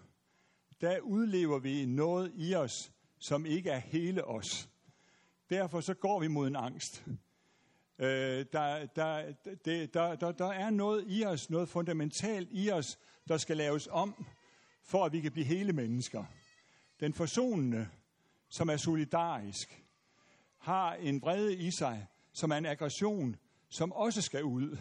[0.80, 4.68] der udlever vi noget i os, som ikke er hele os.
[5.50, 7.04] Derfor så går vi mod en angst.
[7.98, 9.32] Øh, der, der,
[9.64, 13.88] det, der, der, der er noget i os, noget fundamentalt i os, der skal laves
[13.90, 14.26] om,
[14.82, 16.24] for at vi kan blive hele mennesker.
[17.00, 17.88] Den forsonende,
[18.48, 19.82] som er solidarisk.
[20.58, 23.36] har en vrede i sig, som er en aggression,
[23.68, 24.78] som også skal ud.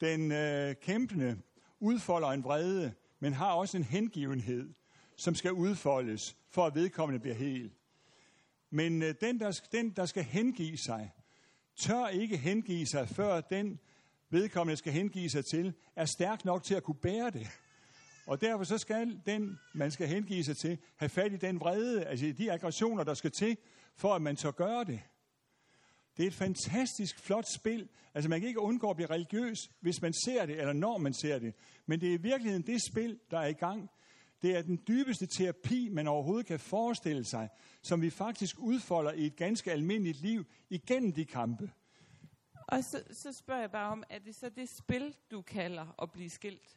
[0.00, 1.42] Den øh, kæmpende
[1.80, 4.74] udfolder en vrede, men har også en hengivenhed,
[5.16, 7.72] som skal udfoldes, for at vedkommende bliver hel.
[8.70, 11.12] Men øh, den, der, den, der skal hengive sig,
[11.80, 13.78] tør ikke hengive sig, før den
[14.30, 17.46] vedkommende skal hengive sig til, er stærk nok til at kunne bære det.
[18.26, 22.04] Og derfor så skal den, man skal hengive sig til, have fat i den vrede,
[22.04, 23.56] altså de aggressioner, der skal til,
[23.96, 25.00] for at man så gøre det.
[26.16, 27.88] Det er et fantastisk flot spil.
[28.14, 31.14] Altså man kan ikke undgå at blive religiøs, hvis man ser det, eller når man
[31.14, 31.54] ser det.
[31.86, 33.90] Men det er i virkeligheden det spil, der er i gang.
[34.42, 37.48] Det er den dybeste terapi, man overhovedet kan forestille sig,
[37.82, 41.70] som vi faktisk udfolder i et ganske almindeligt liv igennem de kampe.
[42.68, 46.10] Og så, så spørger jeg bare om, er det så det spil, du kalder at
[46.12, 46.76] blive skilt?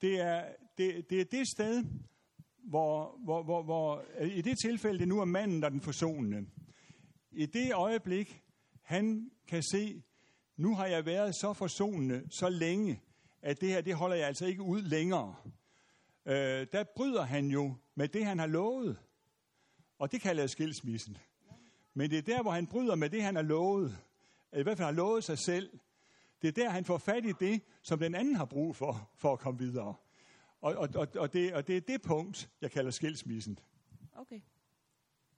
[0.00, 0.44] Det er
[0.78, 1.84] det, det, er det sted,
[2.56, 6.46] hvor, hvor, hvor, hvor i det tilfælde det nu er manden, der er den forsonende.
[7.32, 8.42] I det øjeblik,
[8.82, 10.02] han kan se,
[10.56, 13.00] nu har jeg været så forsonende så længe,
[13.42, 15.36] at det her, det holder jeg altså ikke ud længere.
[16.26, 18.98] Øh, der bryder han jo med det, han har lovet.
[19.98, 21.18] Og det kalder jeg skilsmissen.
[21.94, 23.98] Men det er der, hvor han bryder med det, han har lovet.
[24.52, 25.78] I hvert fald har lovet sig selv.
[26.42, 29.32] Det er der, han får fat i det, som den anden har brug for, for
[29.32, 29.94] at komme videre.
[30.60, 33.58] Og, og, og, og, det, og det er det punkt, jeg kalder skilsmissen.
[34.16, 34.40] Okay.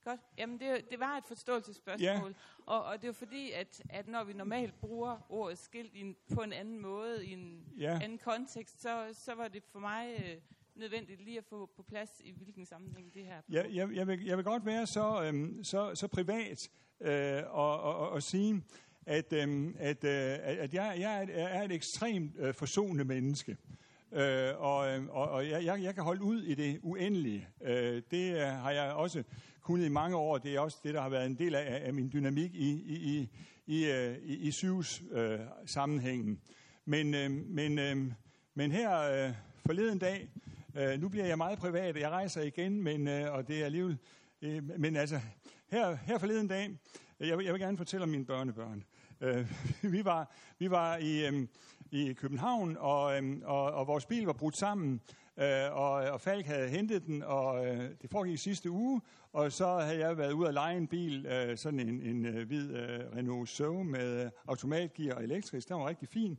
[0.04, 0.20] Godt.
[0.38, 2.30] Jamen, det, det var et forståelsesspørgsmål.
[2.30, 2.64] Ja.
[2.66, 6.16] Og, og det er fordi, at, at når vi normalt bruger ordet skilt i en,
[6.34, 7.98] på en anden måde, i en ja.
[8.02, 10.36] anden kontekst, så, så var det for mig øh,
[10.78, 14.24] nødvendigt lige at få på plads, i hvilken sammenhæng det her Ja, jeg, jeg, vil,
[14.24, 16.70] jeg vil godt være så, øhm, så, så privat
[17.00, 18.62] øh, og, og, og, og sige,
[19.06, 23.56] at, øhm, at, øh, at jeg, jeg er et ekstremt øh, forsonende menneske.
[24.12, 27.48] Øh, og øhm, og, og jeg, jeg kan holde ud i det uendelige.
[27.62, 29.22] Øh, det øh, har jeg også
[29.60, 30.38] kunnet i mange år.
[30.38, 32.94] Det er også det, der har været en del af, af min dynamik i, i,
[32.94, 33.28] i,
[33.66, 36.32] i, øh, i, i syvs-sammenhængen.
[36.32, 36.38] Øh,
[36.84, 37.96] men, øh, men, øh,
[38.54, 39.34] men her øh,
[39.66, 40.30] forleden dag,
[40.78, 43.98] øh, nu bliver jeg meget privat, jeg rejser igen, men, øh, og det er alligevel...
[44.42, 45.20] Øh, men altså,
[45.70, 46.70] her, her forleden dag,
[47.20, 48.84] jeg jeg vil gerne fortælle om mine børnebørn.
[49.20, 49.52] Øh,
[49.94, 51.46] vi, var, vi var i, øh,
[51.90, 55.00] i København, og, øh, og, og vores bil var brudt sammen,
[55.36, 59.00] øh, og, og Falk havde hentet den, og øh, det foregik i sidste uge,
[59.32, 62.46] og så havde jeg været ude at lege en bil, øh, sådan en, en øh,
[62.46, 66.38] hvid øh, Renault Zoe med øh, automatgear og elektrisk, den var rigtig fin.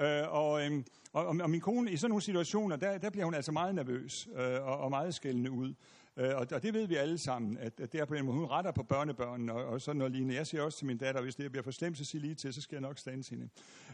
[0.00, 0.82] Øh, og, øh,
[1.12, 4.28] og, og min kone, i sådan nogle situationer, der, der bliver hun altså meget nervøs
[4.36, 5.74] øh, og, og meget skældende ud.
[6.16, 8.36] Øh, og, og det ved vi alle sammen, at, at det er på den måde,
[8.36, 10.34] hun retter på børnebørnene og, og sådan noget lignende.
[10.34, 12.54] Jeg siger også til min datter, hvis det bliver for slemt, så sig lige til,
[12.54, 13.48] så skal jeg nok stande hende.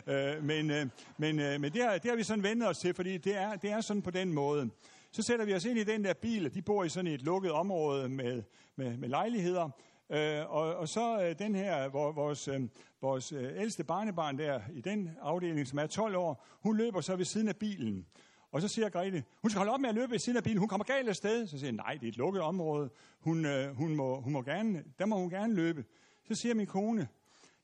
[0.06, 0.86] Øh, men øh,
[1.18, 3.56] men, øh, men det, har, det har vi sådan vendt os til, fordi det er,
[3.56, 4.70] det er sådan på den måde.
[5.10, 7.52] Så sætter vi os ind i den der bil, de bor i sådan et lukket
[7.52, 8.42] område med,
[8.76, 9.70] med, med lejligheder,
[10.10, 12.60] Øh, og, og så øh, den her, hvor, vores, øh,
[13.00, 17.16] vores øh, ældste barnebarn der, i den afdeling, som er 12 år, hun løber så
[17.16, 18.06] ved siden af bilen.
[18.52, 20.58] Og så siger Grete, hun skal holde op med at løbe ved siden af bilen,
[20.58, 21.46] hun kommer galt af sted.
[21.46, 22.90] Så siger jeg, nej, det er et lukket område,
[23.20, 25.84] hun, øh, hun, må, hun må gerne, der må hun gerne løbe.
[26.28, 27.08] Så siger min kone,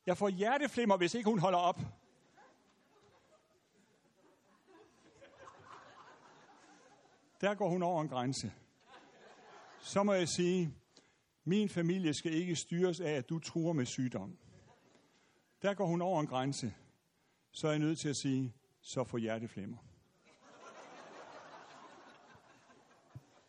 [0.07, 1.81] jeg får hjerteflimmer, hvis ikke hun holder op.
[7.41, 8.53] Der går hun over en grænse.
[9.81, 10.75] Så må jeg sige,
[11.45, 14.39] min familie skal ikke styres af, at du truer med sygdom.
[15.63, 16.75] Der går hun over en grænse.
[17.51, 19.77] Så er jeg nødt til at sige, så får hjerteflimmer.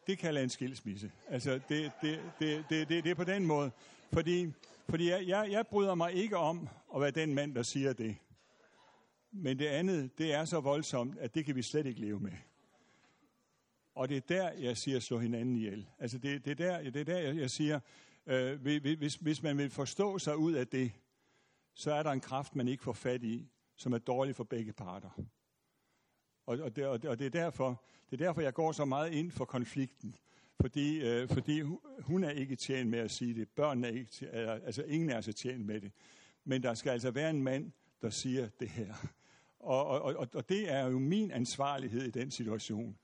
[0.08, 1.12] det kalder jeg en skilsmisse.
[1.30, 3.72] Altså, det, det, det, det, det, det er på den måde.
[4.14, 4.54] Fordi,
[4.90, 8.16] fordi jeg, jeg, jeg bryder mig ikke om at være den mand, der siger det.
[9.32, 12.32] Men det andet, det er så voldsomt, at det kan vi slet ikke leve med.
[13.96, 15.90] Og det er der, jeg siger, slå hinanden ihjel.
[16.00, 17.80] Altså, det, det, er, der, det er der, jeg siger,
[18.26, 20.92] øh, hvis, hvis man vil forstå sig ud af det,
[21.74, 24.74] så er der en kraft, man ikke får fat i, som er dårlig for begge
[24.74, 25.10] parter.
[26.46, 28.86] Og, og, det, og, det, og det, er derfor, det er derfor, jeg går så
[28.86, 30.16] meget ind for konflikten.
[30.62, 31.62] Fordi, øh, fordi
[32.00, 33.50] hun er ikke tjent med at sige det.
[33.50, 35.92] Børnene er ikke tjent, altså ingen er så tjent med det.
[36.44, 37.72] Men der skal altså være en mand,
[38.02, 38.94] der siger det her.
[39.60, 42.98] Og, og, og, og det er jo min ansvarlighed i den situation.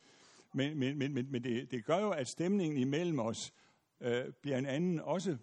[0.54, 3.54] Men, men, men, men det, det gør jo, at stemningen imellem os
[4.02, 5.38] øh, bliver en anden, også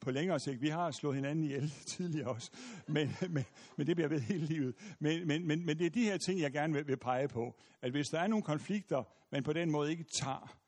[0.00, 0.62] på længere sigt.
[0.62, 2.50] Vi har slået hinanden ihjel tidligere også,
[2.88, 3.44] men, men,
[3.76, 4.74] men det bliver ved hele livet.
[4.98, 7.54] Men, men, men, men det er de her ting, jeg gerne vil, vil pege på.
[7.82, 10.58] At hvis der er nogle konflikter, man på den måde ikke tager,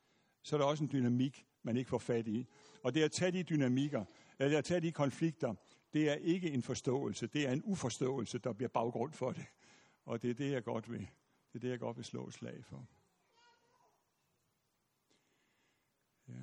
[0.43, 2.47] så er der også en dynamik, man ikke får fat i.
[2.83, 4.05] Og det at tage de dynamikker, øh,
[4.39, 5.53] eller at tage de konflikter,
[5.93, 9.45] det er ikke en forståelse, det er en uforståelse, der bliver baggrund for det.
[10.05, 11.09] Og det er det, jeg godt vil.
[11.53, 12.87] Det er det, jeg godt vil slå slag for.
[16.31, 16.37] Ja.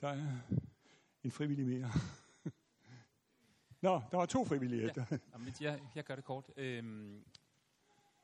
[0.00, 0.38] Der er
[1.24, 1.90] en frivillig mere.
[3.80, 4.92] Nå, der var to frivillige.
[4.96, 6.50] Ja, jamen, jeg, jeg gør det kort.
[6.56, 7.24] Øhm,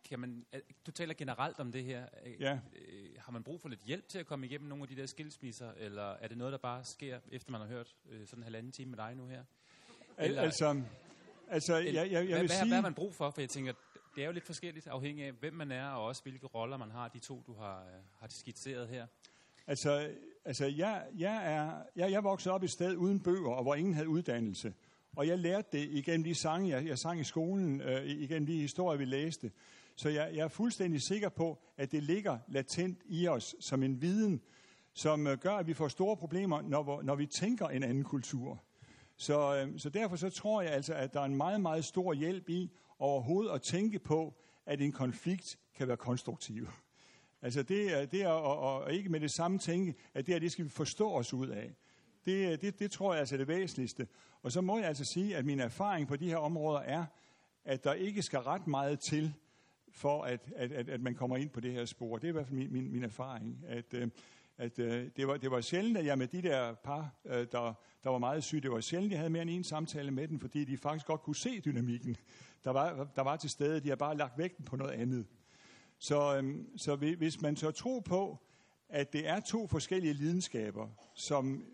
[0.04, 0.46] kan man,
[0.86, 2.06] du taler generelt om det her.
[2.40, 2.58] Ja.
[2.74, 5.06] Øh, har man brug for lidt hjælp til at komme igennem nogle af de der
[5.06, 8.42] skilsmisser, eller er det noget, der bare sker, efter man har hørt øh, sådan en
[8.42, 9.44] halvanden time med dig nu her?
[10.18, 10.82] Eller, altså,
[11.48, 12.68] altså jeg, jeg, jeg hvad, vil hvad, sige...
[12.68, 13.30] Hvad har man brug for?
[13.30, 13.72] For jeg tænker,
[14.14, 16.90] det er jo lidt forskelligt afhængig af, hvem man er, og også hvilke roller man
[16.90, 19.06] har, de to, du har, øh, har skitseret her.
[19.66, 20.10] Altså,
[20.44, 23.94] altså jeg, jeg, er, jeg, jeg voksede op et sted uden bøger, og hvor ingen
[23.94, 24.74] havde uddannelse.
[25.16, 28.60] Og jeg lærte det igennem de sange, jeg, jeg sang i skolen, øh, igennem de
[28.60, 29.50] historier, vi læste.
[29.96, 34.00] Så jeg, jeg er fuldstændig sikker på, at det ligger latent i os som en
[34.00, 34.40] viden,
[34.92, 38.62] som øh, gør, at vi får store problemer, når, når vi tænker en anden kultur.
[39.16, 42.12] Så, øh, så derfor så tror jeg altså, at der er en meget, meget stor
[42.12, 44.34] hjælp i overhovedet at tænke på,
[44.66, 46.68] at en konflikt kan være konstruktiv.
[47.42, 50.38] Altså det er, det er og, og ikke med det samme tænke, at det her,
[50.38, 51.74] det skal vi forstå os ud af.
[52.24, 54.06] Det, det, det tror jeg altså er det væsentligste.
[54.42, 57.04] Og så må jeg altså sige, at min erfaring på de her områder er,
[57.64, 59.34] at der ikke skal ret meget til,
[59.90, 62.18] for at, at, at, at man kommer ind på det her spor.
[62.18, 63.64] Det er i hvert fald min, min, min erfaring.
[63.66, 64.08] At, øh,
[64.58, 67.74] at øh, det, var, det var sjældent, at jeg med de der par, øh, der,
[68.04, 70.28] der var meget syge, det var sjældent, at jeg havde mere end en samtale med
[70.28, 72.16] dem, fordi de faktisk godt kunne se dynamikken,
[72.64, 73.80] der var, der var til stede.
[73.80, 75.26] De har bare lagt vægten på noget andet.
[75.98, 78.38] Så, øhm, så hvis man så tror på,
[78.88, 81.64] at det er to forskellige lidenskaber, som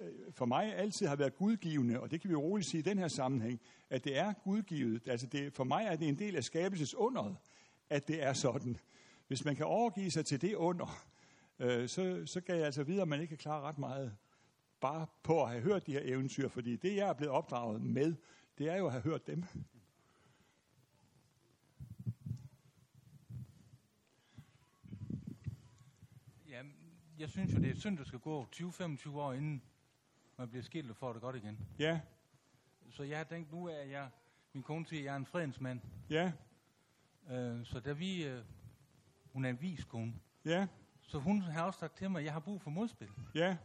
[0.00, 2.98] øh, for mig altid har været gudgivende, og det kan vi roligt sige i den
[2.98, 3.60] her sammenhæng,
[3.90, 5.08] at det er gudgivet.
[5.08, 7.36] Altså det, for mig er det en del af skabelsesunderet,
[7.90, 8.76] at det er sådan.
[9.26, 11.06] Hvis man kan overgive sig til det under,
[11.58, 14.16] øh, så, så kan jeg altså videre, at man ikke kan klare ret meget
[14.80, 18.14] bare på at have hørt de her eventyr, fordi det, jeg er blevet opdraget med,
[18.58, 19.44] det er jo at have hørt dem.
[26.48, 26.62] Ja,
[27.18, 29.62] jeg synes jo, det er synd, at skal gå 20-25 år, inden
[30.36, 31.58] man bliver skilt og får det godt igen.
[31.78, 32.00] Ja.
[32.90, 34.08] Så jeg har tænkt, nu er jeg,
[34.52, 35.80] min kone siger, at jeg er en fredensmand.
[36.10, 36.32] Ja.
[37.30, 38.44] Øh, så da vi, øh,
[39.32, 40.14] hun er en vis kone.
[40.44, 40.66] Ja.
[41.02, 43.10] Så hun har også sagt til mig, at jeg har brug for modspil.
[43.34, 43.56] Ja.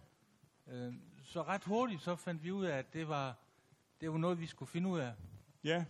[0.68, 0.94] Øh,
[1.24, 3.38] så ret hurtigt så fandt vi ud af, at det var,
[4.02, 5.14] det var noget, vi skulle finde ud af.
[5.64, 5.86] Ja.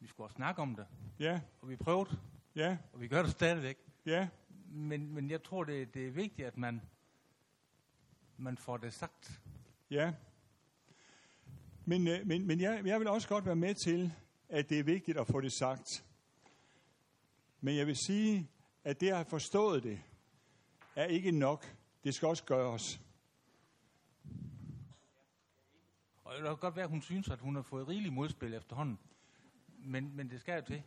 [0.00, 0.86] Vi skulle også snakke om det.
[1.18, 1.40] Ja.
[1.60, 2.18] Og vi prøvede.
[2.54, 2.78] Ja.
[2.92, 3.78] Og vi gør det stadigvæk.
[4.06, 4.28] Ja.
[4.72, 6.80] Men, men jeg tror, det, det er vigtigt, at man,
[8.36, 9.40] man får det sagt.
[9.90, 10.14] Ja.
[11.84, 14.12] Men, øh, men, men jeg, jeg vil også godt være med til,
[14.48, 16.04] at det er vigtigt at få det sagt.
[17.60, 18.50] Men jeg vil sige,
[18.84, 20.00] at det at have forstået det,
[20.96, 21.76] er ikke nok.
[22.04, 23.00] Det skal også gøres.
[26.24, 28.98] Og det kan godt være, at hun synes, at hun har fået rigeligt modspil efterhånden.
[29.68, 30.82] Men, men det skal jo til.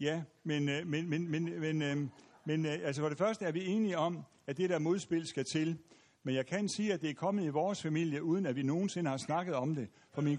[0.00, 2.12] Ja, men, øh, men, men, men, men,
[2.46, 5.44] øh, men altså for det første er vi enige om, at det der modspil skal
[5.44, 5.78] til.
[6.22, 9.10] Men jeg kan sige, at det er kommet i vores familie, uden at vi nogensinde
[9.10, 9.88] har snakket om det.
[10.12, 10.38] For min,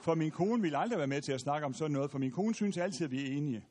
[0.00, 2.30] for min kone vil aldrig være med til at snakke om sådan noget, for min
[2.30, 3.64] kone synes altid, at vi er enige.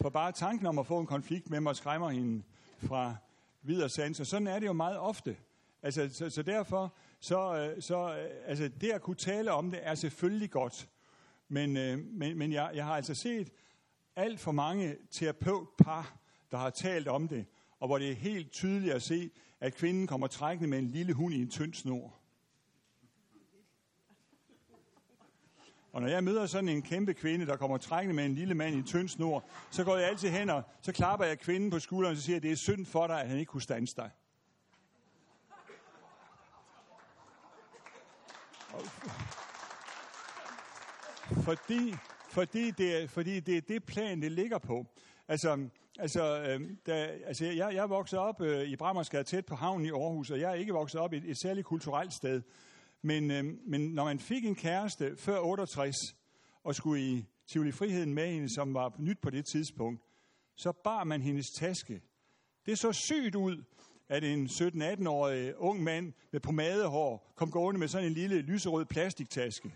[0.00, 2.42] For bare tanken om at få en konflikt med mig skræmmer hende
[2.78, 3.16] fra
[3.62, 4.20] videre sans.
[4.20, 5.36] Og sådan er det jo meget ofte.
[5.82, 9.80] Altså, så, så derfor, så, øh, så øh, altså, det at kunne tale om det
[9.82, 10.88] er selvfølgelig godt.
[11.48, 13.52] Men, øh, men, men jeg, jeg har altså set
[14.16, 16.16] alt for mange terapeutpar,
[16.50, 17.46] der har talt om det,
[17.80, 21.12] og hvor det er helt tydeligt at se, at kvinden kommer trækkende med en lille
[21.12, 22.14] hund i en tynd snor.
[25.92, 28.74] Og når jeg møder sådan en kæmpe kvinde, der kommer trækkende med en lille mand
[28.74, 31.78] i en tynd snor, så går jeg altid hen og så klapper jeg kvinden på
[31.78, 33.96] skulderen og så siger, at det er synd for dig, at han ikke kunne stanse
[33.96, 34.10] dig.
[41.42, 41.94] Fordi,
[42.36, 44.86] fordi, det, er, fordi det er det plan, det ligger på.
[45.28, 45.68] Altså,
[45.98, 46.92] altså, øh, da,
[47.26, 50.40] altså jeg, jeg er vokset op øh, i Brammersgade tæt på havnen i Aarhus, og
[50.40, 52.42] jeg er ikke vokset op i et, et særligt kulturelt sted.
[53.02, 55.96] Men, øh, men når man fik en kæreste før 68,
[56.64, 60.02] og skulle i Tivoli Friheden med hende, som var nyt på det tidspunkt,
[60.56, 62.00] så bar man hendes taske.
[62.66, 63.64] Det så sygt ud,
[64.08, 69.72] at en 17-18-årig ung mand med pomadehår kom gående med sådan en lille lyserød plastiktaske.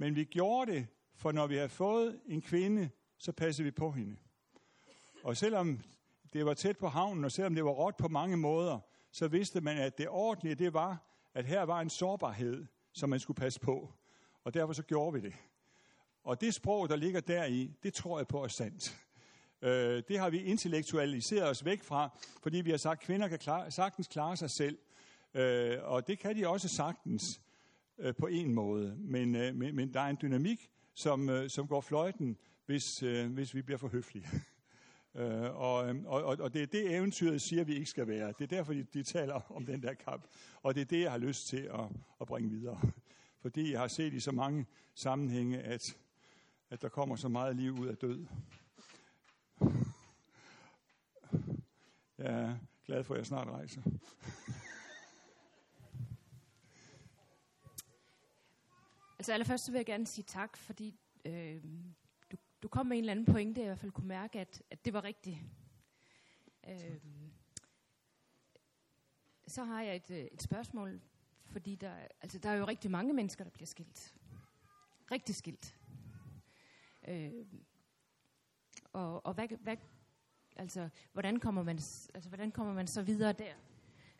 [0.00, 0.86] Men vi gjorde det,
[1.16, 4.16] for når vi havde fået en kvinde, så passede vi på hende.
[5.24, 5.80] Og selvom
[6.32, 8.78] det var tæt på havnen, og selvom det var råt på mange måder,
[9.10, 10.98] så vidste man, at det ordentlige det var,
[11.34, 13.92] at her var en sårbarhed, som man skulle passe på.
[14.44, 15.34] Og derfor så gjorde vi det.
[16.24, 18.96] Og det sprog, der ligger deri, det tror jeg på er sandt.
[19.62, 23.38] Øh, det har vi intellektualiseret os væk fra, fordi vi har sagt, at kvinder kan
[23.38, 24.78] klare, sagtens klare sig selv.
[25.34, 27.40] Øh, og det kan de også sagtens
[28.00, 28.96] øh, på en måde.
[28.98, 32.36] Men, øh, men, men der er en dynamik, som, øh, som går fløjten,
[32.66, 34.28] hvis, øh, hvis vi bliver for høflige.
[35.14, 38.32] Øh, øhm, og, og, og det er det, eventyret siger, vi ikke skal være.
[38.38, 40.26] Det er derfor, de, de taler om den der kamp.
[40.62, 41.84] Og det er det, jeg har lyst til at,
[42.20, 42.80] at bringe videre.
[43.42, 45.96] Fordi jeg har set i så mange sammenhænge, at,
[46.70, 48.26] at der kommer så meget liv ud af død.
[52.18, 53.82] Jeg er glad for, at jeg snart rejser.
[59.20, 60.94] Altså allerførst så vil jeg gerne sige tak, fordi
[61.24, 61.64] øh,
[62.32, 64.62] du, du kom med en eller anden pointe, jeg i hvert fald kunne mærke, at,
[64.70, 65.38] at det var rigtigt.
[66.68, 67.00] Øh,
[69.46, 71.00] så har jeg et, øh, et spørgsmål,
[71.44, 74.14] fordi der, altså, der er jo rigtig mange mennesker, der bliver skilt.
[75.10, 75.76] Rigtig skilt.
[77.08, 77.32] Øh,
[78.92, 79.76] og og hvad, hvad,
[80.56, 81.76] altså, hvordan, kommer man,
[82.14, 83.54] altså, hvordan kommer man så videre der?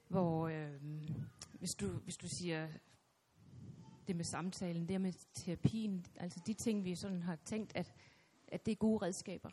[0.08, 0.80] Hvor øh,
[1.52, 2.68] hvis, du, hvis du siger
[4.08, 7.92] det med samtalen, det med terapien, altså de ting, vi sådan har tænkt, at,
[8.48, 9.50] at det er gode redskaber?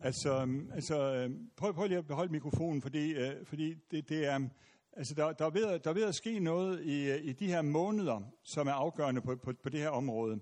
[0.00, 4.26] Altså, øhm, altså øhm, prøv, prøv lige at beholde mikrofonen, fordi, øh, fordi det, det
[4.26, 4.48] er,
[4.92, 7.46] altså der, der, er ved, der er ved at ske noget i, øh, i de
[7.46, 10.40] her måneder, som er afgørende på, på, på det her område.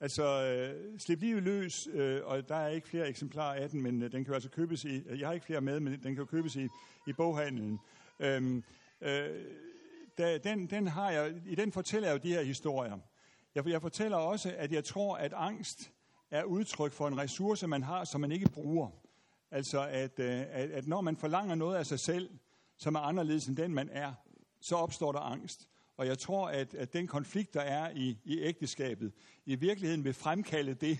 [0.00, 4.02] Altså, øh, slip livet løs, øh, og der er ikke flere eksemplarer af den, men
[4.02, 6.02] øh, den kan jo altså købes i, øh, jeg har ikke flere med, men den
[6.02, 6.68] kan jo købes i,
[7.06, 7.78] i boghandlen.
[8.20, 8.64] Øhm,
[9.00, 9.44] øh,
[10.18, 12.98] der, den, den har jeg, i den fortæller jeg jo de her historier.
[13.54, 15.92] Jeg, jeg fortæller også, at jeg tror, at angst
[16.30, 18.90] er udtryk for en ressource, man har, som man ikke bruger.
[19.50, 22.30] Altså, at, øh, at, at når man forlanger noget af sig selv,
[22.76, 24.12] som er anderledes end den, man er,
[24.60, 25.68] så opstår der angst.
[25.96, 29.12] Og jeg tror, at, at den konflikt, der er i, i ægteskabet,
[29.46, 30.98] i virkeligheden vil fremkalde det,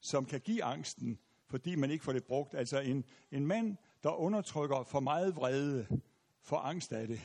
[0.00, 2.54] som kan give angsten, fordi man ikke får det brugt.
[2.54, 5.86] Altså en, en mand, der undertrykker for meget vrede,
[6.42, 7.20] får angst af det.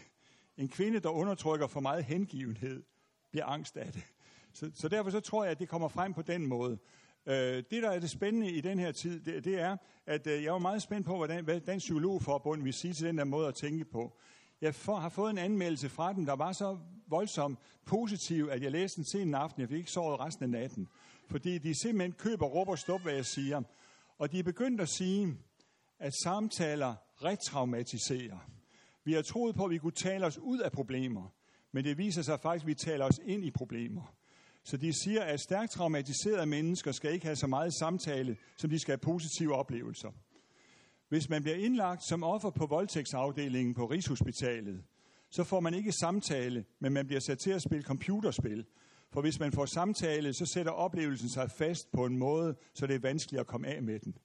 [0.58, 2.84] En kvinde, der undertrykker for meget hengivenhed,
[3.32, 4.04] bliver angst af det.
[4.54, 6.78] Så, så derfor så tror jeg, at det kommer frem på den måde.
[7.26, 10.44] Øh, det, der er det spændende i den her tid, det, det er, at øh,
[10.44, 13.48] jeg var meget spændt på, hvordan, hvad Dansk Psykologforbund vil sige til den der måde
[13.48, 14.18] at tænke på.
[14.62, 16.78] Jeg for, har fået en anmeldelse fra dem, der var så
[17.08, 19.62] voldsomt positiv, at jeg læste den sen aften.
[19.62, 20.88] Jeg fik ikke sovet resten af natten.
[21.30, 23.62] Fordi de simpelthen køber råb og stop, hvad jeg siger.
[24.18, 25.38] Og de er begyndt at sige,
[26.00, 28.55] at samtaler retraumatiserer.
[29.06, 31.34] Vi har troet på, at vi kunne tale os ud af problemer,
[31.72, 34.16] men det viser sig faktisk, at vi taler os ind i problemer.
[34.64, 38.80] Så de siger, at stærkt traumatiserede mennesker skal ikke have så meget samtale, som de
[38.80, 40.12] skal have positive oplevelser.
[41.10, 44.84] Hvis man bliver indlagt som offer på voldtægtsafdelingen på Rigshospitalet,
[45.30, 48.66] så får man ikke samtale, men man bliver sat til at spille computerspil.
[49.12, 52.96] For hvis man får samtale, så sætter oplevelsen sig fast på en måde, så det
[52.96, 54.18] er vanskeligt at komme af med den.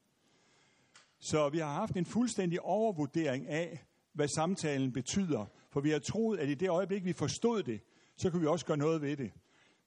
[1.18, 3.89] Så vi har haft en fuldstændig overvurdering af,
[4.20, 5.46] hvad samtalen betyder.
[5.70, 7.80] For vi har troet, at i det øjeblik, vi forstod det,
[8.16, 9.32] så kunne vi også gøre noget ved det.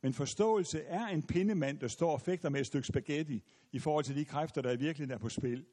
[0.02, 4.04] Men forståelse er en pindemand, der står og fægter med et stykke spaghetti i forhold
[4.04, 5.66] til de kræfter, der i virkeligheden er på spil.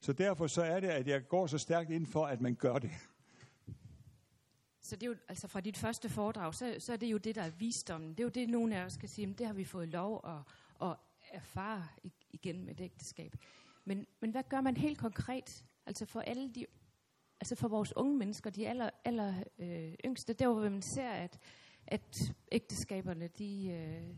[0.00, 2.78] Så derfor så er det, at jeg går så stærkt ind for, at man gør
[2.78, 2.90] det.
[4.80, 7.34] Så det er jo, altså fra dit første foredrag, så, så er det jo det,
[7.34, 8.10] der er visdommen.
[8.10, 10.88] Det er jo det, nogen af os kan sige, det har vi fået lov at,
[10.88, 10.96] at
[11.32, 11.86] erfare
[12.32, 13.36] igen med et ægteskab.
[13.84, 16.66] Men, men hvad gør man helt konkret, altså for alle de,
[17.40, 21.38] altså for vores unge mennesker, de aller, aller øh, yngste, der hvor man ser, at,
[21.86, 23.68] at ægteskaberne, de...
[23.68, 24.16] Øh,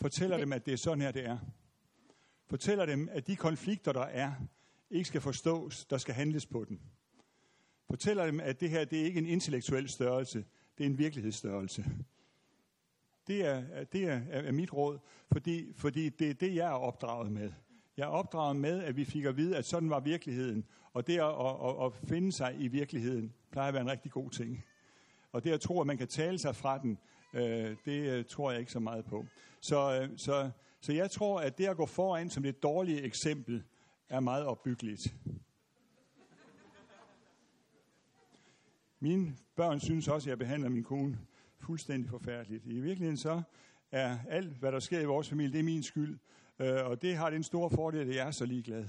[0.00, 1.38] Fortæller det, dem, at det er sådan her, det er.
[2.46, 4.32] Fortæller dem, at de konflikter, der er,
[4.90, 6.80] ikke skal forstås, der skal handles på den.
[7.86, 10.44] Fortæller dem, at det her det er ikke en intellektuel størrelse,
[10.78, 11.84] det er en virkelighedsstørrelse.
[13.26, 14.98] Det er, det er, er mit råd,
[15.32, 17.52] fordi, fordi det er det, jeg er opdraget med.
[18.00, 20.64] Jeg er opdraget med, at vi fik at vide, at sådan var virkeligheden.
[20.92, 24.30] Og det at, at, at finde sig i virkeligheden, plejer at være en rigtig god
[24.30, 24.64] ting.
[25.32, 26.98] Og det at tro, at man kan tale sig fra den,
[27.34, 29.26] øh, det øh, tror jeg ikke så meget på.
[29.60, 33.64] Så, øh, så, så jeg tror, at det at gå foran som det dårlige eksempel,
[34.08, 35.14] er meget opbyggeligt.
[39.00, 41.18] Mine børn synes også, at jeg behandler min kone
[41.58, 42.66] fuldstændig forfærdeligt.
[42.66, 43.42] I virkeligheden så
[43.92, 46.18] er alt, hvad der sker i vores familie, det er min skyld.
[46.60, 48.84] Øh, og det har den store fordel, at jeg er så ligeglad.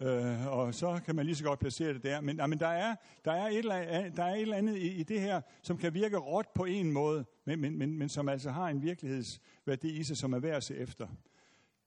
[0.00, 2.20] Øh, og så kan man lige så godt placere det der.
[2.20, 4.76] Men, nej, men der, er, der, er et eller andet, der er et eller andet
[4.76, 8.08] i, i det her, som kan virke råt på en måde, men, men, men, men
[8.08, 11.08] som altså har en virkelighedsværdi i sig, som er værd at se efter.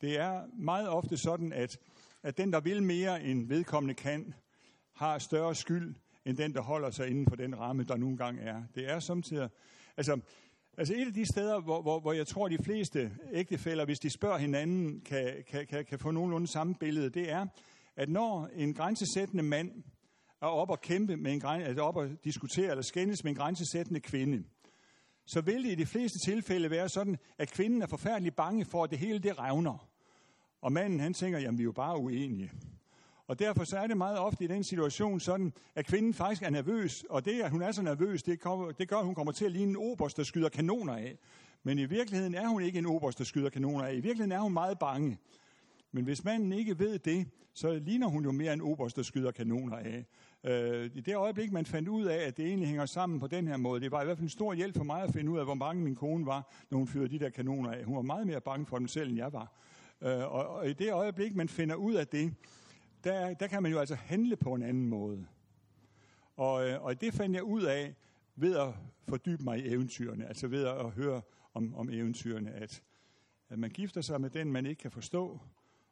[0.02, 1.78] Det er meget ofte sådan, at,
[2.24, 4.34] at den, der vil mere end vedkommende kan,
[4.94, 5.96] har større skyld,
[6.26, 8.64] end den, der holder sig inden for den ramme, der nogle gange er.
[8.76, 9.50] Det er samtidig...
[9.98, 10.20] Altså,
[10.78, 14.10] altså et af de steder, hvor, hvor, hvor jeg tror, de fleste ægtefæller, hvis de
[14.10, 17.46] spørger hinanden, kan, kan, kan, kan få nogenlunde samme billede, det er,
[17.96, 19.72] at når en grænsesættende mand
[20.42, 23.38] er op og kæmpe med en grænse, altså op og diskutere eller skændes med en
[23.38, 24.44] grænsesættende kvinde,
[25.26, 28.84] så vil det i de fleste tilfælde være sådan, at kvinden er forfærdelig bange for,
[28.84, 29.90] at det hele det revner.
[30.62, 32.52] Og manden han tænker, jamen vi er jo bare uenige.
[33.34, 36.50] Og derfor så er det meget ofte i den situation sådan, at kvinden faktisk er
[36.50, 39.32] nervøs, og det, at hun er så nervøs, det, kommer, det gør, at hun kommer
[39.32, 41.18] til at ligne en oberst, der skyder kanoner af.
[41.64, 43.92] Men i virkeligheden er hun ikke en oberst, der skyder kanoner af.
[43.92, 45.18] I virkeligheden er hun meget bange.
[45.92, 49.32] Men hvis manden ikke ved det, så ligner hun jo mere en oberst, der skyder
[49.32, 50.06] kanoner af.
[50.44, 53.48] Øh, I det øjeblik, man fandt ud af, at det egentlig hænger sammen på den
[53.48, 55.40] her måde, det var i hvert fald en stor hjælp for mig at finde ud
[55.40, 57.84] af, hvor bange min kone var, når hun fyrede de der kanoner af.
[57.84, 59.54] Hun var meget mere bange for dem selv, end jeg var.
[60.02, 62.34] Øh, og, og i det øjeblik, man finder ud af det,
[63.04, 65.28] der, der kan man jo altså handle på en anden måde.
[66.36, 67.96] Og, øh, og det fandt jeg ud af
[68.36, 68.74] ved at
[69.08, 71.22] fordybe mig i eventyrene, altså ved at høre
[71.54, 72.84] om, om eventyrene, at,
[73.50, 75.40] at man gifter sig med den, man ikke kan forstå,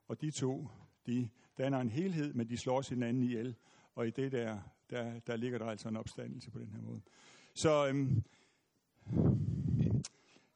[0.08, 0.68] og de to,
[1.06, 3.56] de danner en helhed, men de slår hinanden ihjel.
[3.96, 4.60] Og i det der,
[4.90, 7.02] der, der ligger der altså en opstandelse på den her måde.
[7.54, 8.24] Så øhm,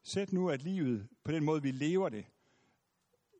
[0.04, 2.26] sæt nu, at livet, på den måde vi lever det,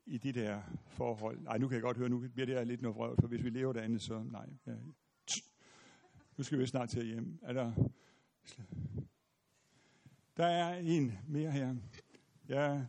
[0.06, 1.40] i de der forhold.
[1.40, 3.50] Nej, nu kan jeg godt høre, nu bliver det lidt noget vrøvl, for hvis vi
[3.50, 4.48] lever det andet, så nej.
[4.66, 4.74] Ja.
[6.36, 7.38] Nu skal vi snart til hjem.
[7.42, 7.72] Er der...
[10.36, 11.74] Der er en mere her.
[12.48, 12.86] Jeg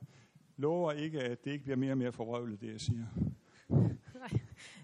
[0.57, 3.05] lover ikke, at det ikke bliver mere og mere forrøvlet, det jeg siger.
[4.19, 4.39] Nej.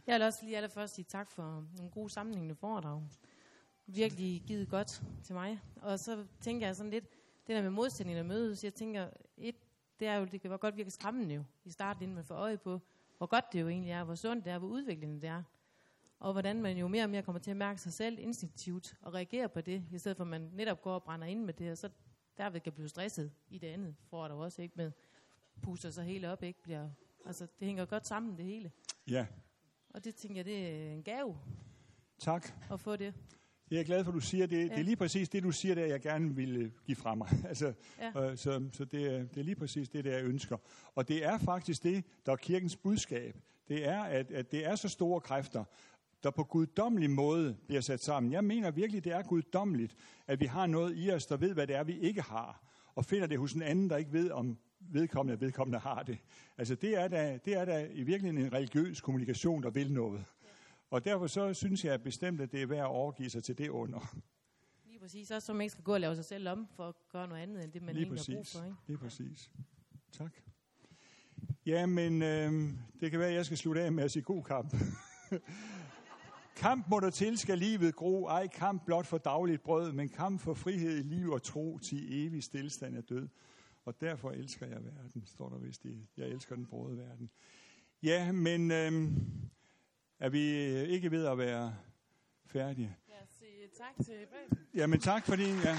[0.08, 3.04] Jeg vil også lige allerførst sige tak for nogle gode sammenhængende foredrag.
[3.88, 5.60] Virkelig givet godt til mig.
[5.76, 7.10] Og så tænker jeg sådan lidt,
[7.48, 9.56] det der med modsætninger mødes, jeg tænker, et,
[10.00, 12.58] det er jo, det kan godt virke skræmmende jo, i starten, inden man får øje
[12.58, 12.82] på,
[13.18, 15.44] hvor godt det jo egentlig er, hvor sundt det er, hvor udviklende det er.
[16.20, 19.14] Og hvordan man jo mere og mere kommer til at mærke sig selv instinktivt og
[19.14, 21.72] reagere på det, i stedet for at man netop går og brænder ind med det,
[21.72, 21.90] og så
[22.38, 24.92] derved kan blive stresset i det andet, for der også ikke med
[25.62, 26.90] puster sig hele op, ikke bliver,
[27.26, 28.72] altså det hænger godt sammen det hele.
[29.08, 29.26] Ja.
[29.90, 31.38] Og det tænker jeg, det er en gave.
[32.20, 32.48] Tak.
[32.72, 33.14] At få det.
[33.74, 34.58] Jeg er glad for, at du siger det.
[34.58, 34.64] Ja.
[34.64, 37.30] Det er lige præcis det, du siger, der jeg gerne vil øh, give fra mig.
[37.50, 38.32] altså, ja.
[38.32, 40.58] øh, så så det, er, det er lige præcis det, der jeg ønsker.
[40.96, 43.38] Og det er faktisk det, der er kirkens budskab.
[43.68, 45.64] Det er, at, at det er så store kræfter,
[46.24, 48.32] der på guddommelig måde bliver sat sammen.
[48.32, 49.96] Jeg mener virkelig, det er guddommeligt,
[50.28, 52.64] at vi har noget i os, der ved, hvad det er, vi ikke har,
[52.96, 56.18] og finder det hos en anden, der ikke ved, om vedkommende, vedkommende har det.
[56.58, 60.26] Altså det er, da, det er da i virkeligheden en religiøs kommunikation, der vil noget.
[60.94, 63.70] Og derfor så synes jeg bestemt, at det er værd at overgive sig til det
[63.70, 64.16] under.
[64.86, 65.32] Lige præcis.
[65.32, 67.42] Også så man ikke skal gå og lave sig selv om for at gøre noget
[67.42, 68.54] andet, end det man Lige egentlig præcis.
[68.54, 68.66] har brug for.
[68.66, 68.78] Ikke?
[68.88, 69.52] Lige præcis.
[70.12, 70.32] Tak.
[71.66, 74.44] Ja, men øh, det kan være, at jeg skal slutte af med at sige god
[74.44, 74.76] kamp.
[76.56, 78.26] kamp må der til, skal livet gro.
[78.26, 82.26] Ej kamp blot for dagligt brød, men kamp for frihed i liv og tro til
[82.26, 83.28] evig stillstand af død.
[83.86, 86.08] Og derfor elsker jeg verden, står der vist i.
[86.18, 87.30] Jeg elsker den brode verden.
[88.04, 89.12] Ja, men øh,
[90.24, 90.40] er vi
[90.96, 91.76] ikke ved at være
[92.46, 92.98] færdige?
[93.10, 94.14] Jeg siger tak til
[94.74, 95.44] Jamen tak fordi...
[95.44, 95.78] Ja.